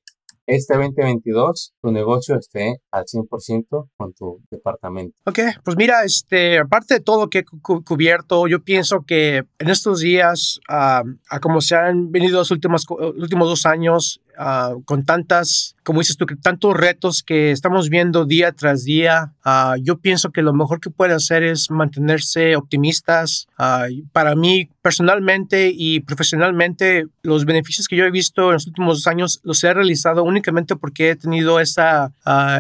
este 0.48 0.76
2022 0.76 1.74
tu 1.82 1.92
negocio 1.92 2.38
esté 2.38 2.78
al 2.92 3.06
100% 3.06 3.90
con 3.98 4.14
tu 4.14 4.42
departamento. 4.50 5.16
Ok, 5.26 5.40
pues 5.64 5.78
mira, 5.78 6.04
este, 6.04 6.60
aparte 6.60 6.96
de 6.96 7.00
todo 7.00 7.30
que 7.30 7.40
he 7.40 7.46
cubierto, 7.46 8.48
yo 8.48 8.64
pienso 8.64 9.04
que 9.06 9.44
en 9.60 9.70
estos 9.70 10.00
días, 10.00 10.60
a 10.68 11.04
como 11.42 11.62
se 11.62 11.76
han 11.76 12.12
venido 12.12 12.40
los 12.40 12.52
últimos, 12.52 12.86
últimos 12.90 13.48
dos 13.50 13.66
años, 13.66 14.22
Ah, 14.38 14.74
con 14.86 15.06
tantas, 15.06 15.76
como 15.84 16.00
dices 16.00 16.18
tú, 16.18 16.26
tantos 16.42 16.76
retos 16.76 17.24
que 17.24 17.52
estamos 17.52 17.90
viendo 17.90 18.26
día 18.26 18.52
tras 18.52 18.84
día, 18.84 19.34
ah, 19.44 19.76
yo 19.82 20.00
pienso 20.00 20.32
que 20.32 20.42
lo 20.42 20.54
mejor 20.54 20.80
que 20.80 20.90
puede 20.90 21.14
hacer 21.14 21.44
es 21.44 21.70
mantenerse 21.70 22.56
optimistas. 22.56 23.48
Ah, 23.58 23.88
para 24.12 24.36
mí, 24.36 24.70
personalmente 24.82 25.72
y 25.74 26.00
profesionalmente, 26.02 27.06
los 27.22 27.46
beneficios 27.46 27.88
que 27.88 27.96
yo 27.96 28.06
he 28.06 28.12
visto 28.12 28.48
en 28.48 28.54
los 28.54 28.68
últimos 28.68 29.08
años 29.08 29.40
los 29.44 29.64
he 29.64 29.74
realizado 29.74 30.24
únicamente 30.24 30.76
porque 30.76 31.12
he 31.12 31.16
tenido 31.16 31.60
esa, 31.60 32.12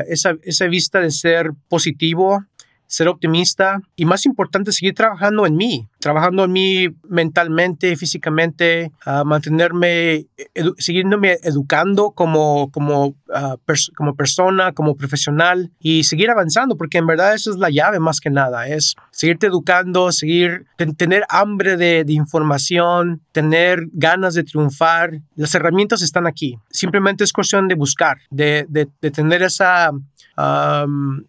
esa, 0.07 0.35
esa 0.43 0.65
vista 0.67 0.99
de 0.99 1.11
ser 1.11 1.51
positivo, 1.69 2.43
ser 2.93 3.07
optimista 3.07 3.81
y 3.95 4.05
más 4.05 4.25
importante, 4.27 4.71
seguir 4.71 4.93
trabajando 4.93 5.47
en 5.47 5.55
mí, 5.55 5.87
trabajando 6.03 6.43
en 6.43 6.51
mí 6.51 6.89
mentalmente, 7.07 7.95
físicamente, 7.95 8.91
mantenerme, 9.23 10.27
edu 10.53 10.75
educando 11.43 12.11
como, 12.11 12.69
como, 12.71 13.05
uh, 13.07 13.57
como 13.95 14.13
persona, 14.13 14.73
como 14.73 14.97
profesional 14.97 15.71
y 15.79 16.03
seguir 16.03 16.29
avanzando, 16.29 16.75
porque 16.75 16.97
en 16.97 17.07
verdad 17.07 17.33
eso 17.33 17.51
es 17.51 17.57
la 17.57 17.69
llave 17.69 18.01
más 18.01 18.19
que 18.19 18.29
nada, 18.29 18.67
es 18.67 18.95
seguirte 19.11 19.47
educando, 19.47 20.11
seguir, 20.11 20.65
tener 20.97 21.23
hambre 21.29 21.77
de, 21.77 22.03
de 22.03 22.13
información, 22.13 23.21
tener 23.31 23.87
ganas 23.93 24.33
de 24.33 24.43
triunfar. 24.43 25.21
Las 25.35 25.55
herramientas 25.55 26.01
están 26.01 26.27
aquí. 26.27 26.57
Simplemente 26.69 27.23
es 27.23 27.31
cuestión 27.31 27.69
de 27.69 27.75
buscar, 27.75 28.17
de, 28.29 28.65
de, 28.67 28.89
de 29.01 29.09
tener 29.09 29.41
esa 29.41 29.91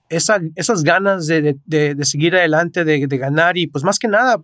esa, 0.08 0.40
esas 0.54 0.82
ganas 0.82 1.26
de, 1.26 1.96
seguir 2.02 2.34
adelante, 2.36 2.84
de, 2.84 3.06
de, 3.06 3.18
ganar 3.18 3.58
y 3.58 3.66
pues 3.66 3.84
más 3.84 3.98
que 3.98 4.08
nada, 4.08 4.36
uh, 4.36 4.42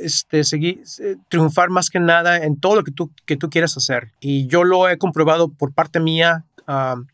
este, 0.00 0.44
seguir, 0.44 0.82
eh, 1.00 1.16
triunfar 1.28 1.70
más 1.70 1.90
que 1.90 2.00
nada 2.00 2.38
en 2.38 2.58
todo 2.58 2.76
lo 2.76 2.84
que 2.84 2.92
tú, 2.92 3.10
que 3.26 3.36
tú 3.36 3.50
quieras 3.50 3.76
hacer. 3.76 4.12
Y 4.20 4.46
yo 4.46 4.64
lo 4.64 4.88
he 4.88 4.98
comprobado 4.98 5.48
por 5.48 5.72
parte 5.72 6.00
mía 6.00 6.44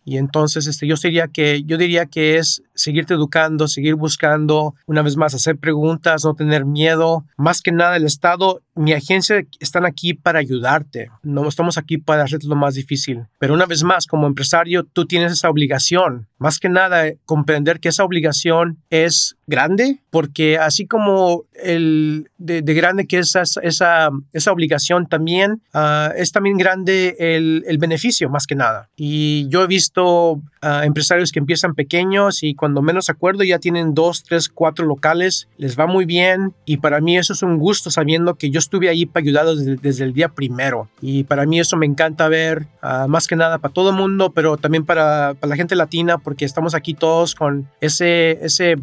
y 0.04 0.18
entonces 0.18 0.66
este, 0.66 0.86
yo, 0.86 0.96
diría 0.96 1.28
que, 1.28 1.62
yo 1.64 1.78
diría 1.78 2.06
que 2.06 2.36
es 2.36 2.62
seguirte 2.74 3.14
educando, 3.14 3.68
seguir 3.68 3.94
buscando, 3.94 4.74
una 4.86 5.02
vez 5.02 5.16
más, 5.16 5.34
hacer 5.34 5.56
preguntas, 5.56 6.24
no 6.24 6.34
tener 6.34 6.64
miedo. 6.64 7.24
Más 7.36 7.62
que 7.62 7.72
nada, 7.72 7.96
el 7.96 8.04
Estado, 8.04 8.60
mi 8.76 8.92
agencia 8.92 9.44
están 9.58 9.86
aquí 9.86 10.14
para 10.14 10.38
ayudarte. 10.38 11.10
No 11.22 11.48
estamos 11.48 11.78
aquí 11.78 11.98
para 11.98 12.22
hacerte 12.22 12.46
lo 12.46 12.56
más 12.56 12.74
difícil. 12.74 13.24
Pero 13.38 13.54
una 13.54 13.66
vez 13.66 13.82
más, 13.82 14.06
como 14.06 14.26
empresario, 14.26 14.84
tú 14.84 15.06
tienes 15.06 15.32
esa 15.32 15.50
obligación. 15.50 16.28
Más 16.38 16.58
que 16.58 16.68
nada, 16.68 17.04
comprender 17.24 17.80
que 17.80 17.88
esa 17.88 18.04
obligación 18.04 18.78
es 18.90 19.36
grande, 19.46 20.00
porque 20.10 20.58
así 20.58 20.86
como 20.86 21.44
el 21.54 22.30
de, 22.36 22.60
grande 22.62 23.06
que 23.06 23.18
es 23.18 23.34
esa, 23.34 23.60
esa, 23.62 24.10
esa 24.32 24.52
obligación, 24.52 25.06
también 25.06 25.62
ah, 25.72 26.12
es 26.16 26.32
también 26.32 26.58
grande 26.58 27.16
el, 27.18 27.64
el 27.66 27.78
beneficio, 27.78 28.28
más 28.28 28.46
que 28.46 28.54
nada. 28.54 28.90
Y 28.96 29.48
yo 29.48 29.62
he 29.62 29.66
visto 29.66 30.42
a 30.60 30.84
empresarios 30.84 31.32
que 31.32 31.38
empiezan 31.38 31.74
pequeños 31.74 32.42
y 32.42 32.54
cuando 32.54 32.82
menos 32.82 33.08
acuerdo 33.08 33.44
ya 33.44 33.58
tienen 33.58 33.94
dos, 33.94 34.24
tres, 34.24 34.48
cuatro 34.48 34.84
locales, 34.84 35.48
les 35.56 35.78
va 35.78 35.86
muy 35.86 36.04
bien 36.04 36.54
y 36.66 36.78
para 36.78 37.00
mí 37.00 37.16
eso 37.16 37.32
es 37.32 37.42
un 37.42 37.58
gusto 37.58 37.90
sabiendo 37.90 38.34
que 38.34 38.50
yo 38.50 38.58
estuve 38.66 38.88
ahí 38.88 39.06
para 39.06 39.22
ayudarlos 39.22 39.64
desde, 39.64 40.04
el 40.04 40.12
día 40.12 40.28
primero 40.28 40.88
y 41.00 41.24
para 41.24 41.46
mí 41.46 41.58
eso 41.58 41.76
me 41.76 41.86
encanta 41.86 42.28
ver, 42.28 42.66
ah, 42.82 43.06
más 43.08 43.26
que 43.26 43.36
nada 43.36 43.58
para 43.58 43.72
todo 43.72 43.90
el 43.90 43.96
mundo, 43.96 44.30
pero 44.30 44.56
también 44.56 44.84
para, 44.84 45.34
para, 45.34 45.48
la 45.48 45.56
gente 45.56 45.74
latina 45.74 46.18
porque 46.18 46.44
estamos 46.44 46.74
aquí 46.74 46.94
todos 46.94 47.34
con 47.34 47.68
ese, 47.80 48.32
ese, 48.44 48.76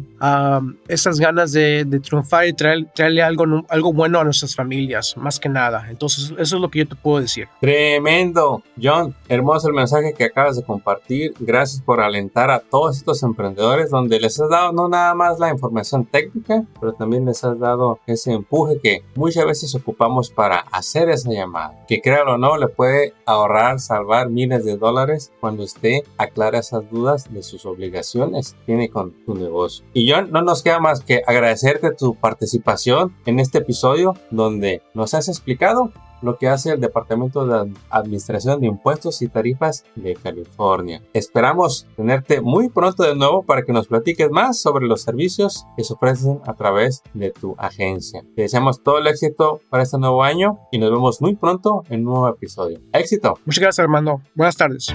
esas 0.88 1.20
ganas 1.20 1.52
de, 1.52 1.84
de 1.86 2.00
triunfar 2.00 2.46
y 2.46 2.52
traer, 2.52 2.86
traerle 2.94 3.22
algo, 3.22 3.44
algo 3.68 3.92
bueno 3.92 4.18
a 4.18 4.24
nuestras 4.24 4.54
familias, 4.54 5.16
más 5.16 5.38
que 5.38 5.48
nada. 5.48 5.86
Entonces 5.90 6.32
eso 6.38 6.56
es 6.56 6.60
lo 6.60 6.70
que 6.70 6.80
yo 6.80 6.88
te 6.88 6.96
puedo 6.96 7.20
decir. 7.20 7.48
Tremendo, 7.60 8.62
John, 8.80 9.14
hermoso 9.28 9.68
el 9.68 9.74
mensaje 9.74 10.14
que 10.14 10.24
acabas 10.24 10.56
de 10.56 10.64
compartir. 10.64 11.34
Gracias 11.38 11.82
por 11.82 12.00
alentar 12.00 12.50
a 12.50 12.60
todos 12.60 12.96
estos 12.96 13.22
emprendedores 13.22 13.90
donde 13.90 14.18
les 14.18 14.40
has 14.40 14.48
dado 14.48 14.72
no 14.72 14.88
nada 14.88 15.14
más 15.14 15.38
la 15.38 15.50
información 15.50 16.06
técnica, 16.06 16.64
pero 16.80 16.92
también 16.94 17.24
les 17.24 17.44
has 17.44 17.58
dado 17.58 17.98
ese 18.06 18.32
empuje 18.32 18.78
que 18.82 19.04
muchas 19.14 19.44
veces 19.44 19.73
ocupamos 19.74 20.30
para 20.30 20.58
hacer 20.58 21.08
esa 21.08 21.30
llamada. 21.30 21.84
Que 21.86 22.00
créalo 22.00 22.34
o 22.34 22.38
no, 22.38 22.56
le 22.56 22.68
puede 22.68 23.14
ahorrar, 23.26 23.80
salvar 23.80 24.30
miles 24.30 24.64
de 24.64 24.76
dólares 24.76 25.32
cuando 25.40 25.64
usted 25.64 26.00
aclara 26.18 26.58
esas 26.58 26.88
dudas 26.90 27.32
de 27.32 27.42
sus 27.42 27.66
obligaciones 27.66 28.52
que 28.52 28.64
tiene 28.66 28.88
con 28.88 29.12
tu 29.24 29.34
negocio. 29.34 29.84
Y 29.92 30.10
John, 30.10 30.30
no 30.30 30.42
nos 30.42 30.62
queda 30.62 30.80
más 30.80 31.00
que 31.00 31.22
agradecerte 31.26 31.92
tu 31.92 32.14
participación 32.14 33.14
en 33.26 33.40
este 33.40 33.58
episodio 33.58 34.14
donde 34.30 34.82
nos 34.94 35.14
has 35.14 35.28
explicado 35.28 35.92
lo 36.24 36.36
que 36.36 36.48
hace 36.48 36.72
el 36.72 36.80
Departamento 36.80 37.46
de 37.46 37.72
Administración 37.90 38.60
de 38.60 38.66
Impuestos 38.66 39.22
y 39.22 39.28
Tarifas 39.28 39.84
de 39.94 40.14
California. 40.14 41.02
Esperamos 41.12 41.86
tenerte 41.96 42.40
muy 42.40 42.68
pronto 42.68 43.02
de 43.02 43.14
nuevo 43.14 43.42
para 43.42 43.62
que 43.62 43.72
nos 43.72 43.88
platiques 43.88 44.30
más 44.30 44.60
sobre 44.60 44.86
los 44.86 45.02
servicios 45.02 45.66
que 45.76 45.84
se 45.84 45.92
ofrecen 45.92 46.40
a 46.46 46.54
través 46.54 47.02
de 47.12 47.30
tu 47.30 47.54
agencia. 47.58 48.24
Te 48.34 48.42
deseamos 48.42 48.82
todo 48.82 48.98
el 48.98 49.06
éxito 49.06 49.60
para 49.70 49.82
este 49.82 49.98
nuevo 49.98 50.22
año 50.22 50.58
y 50.72 50.78
nos 50.78 50.90
vemos 50.90 51.20
muy 51.20 51.36
pronto 51.36 51.84
en 51.88 52.00
un 52.00 52.14
nuevo 52.14 52.28
episodio. 52.28 52.80
¡Éxito! 52.92 53.38
Muchas 53.44 53.62
gracias, 53.62 53.84
Armando. 53.84 54.20
Buenas 54.34 54.56
tardes. 54.56 54.94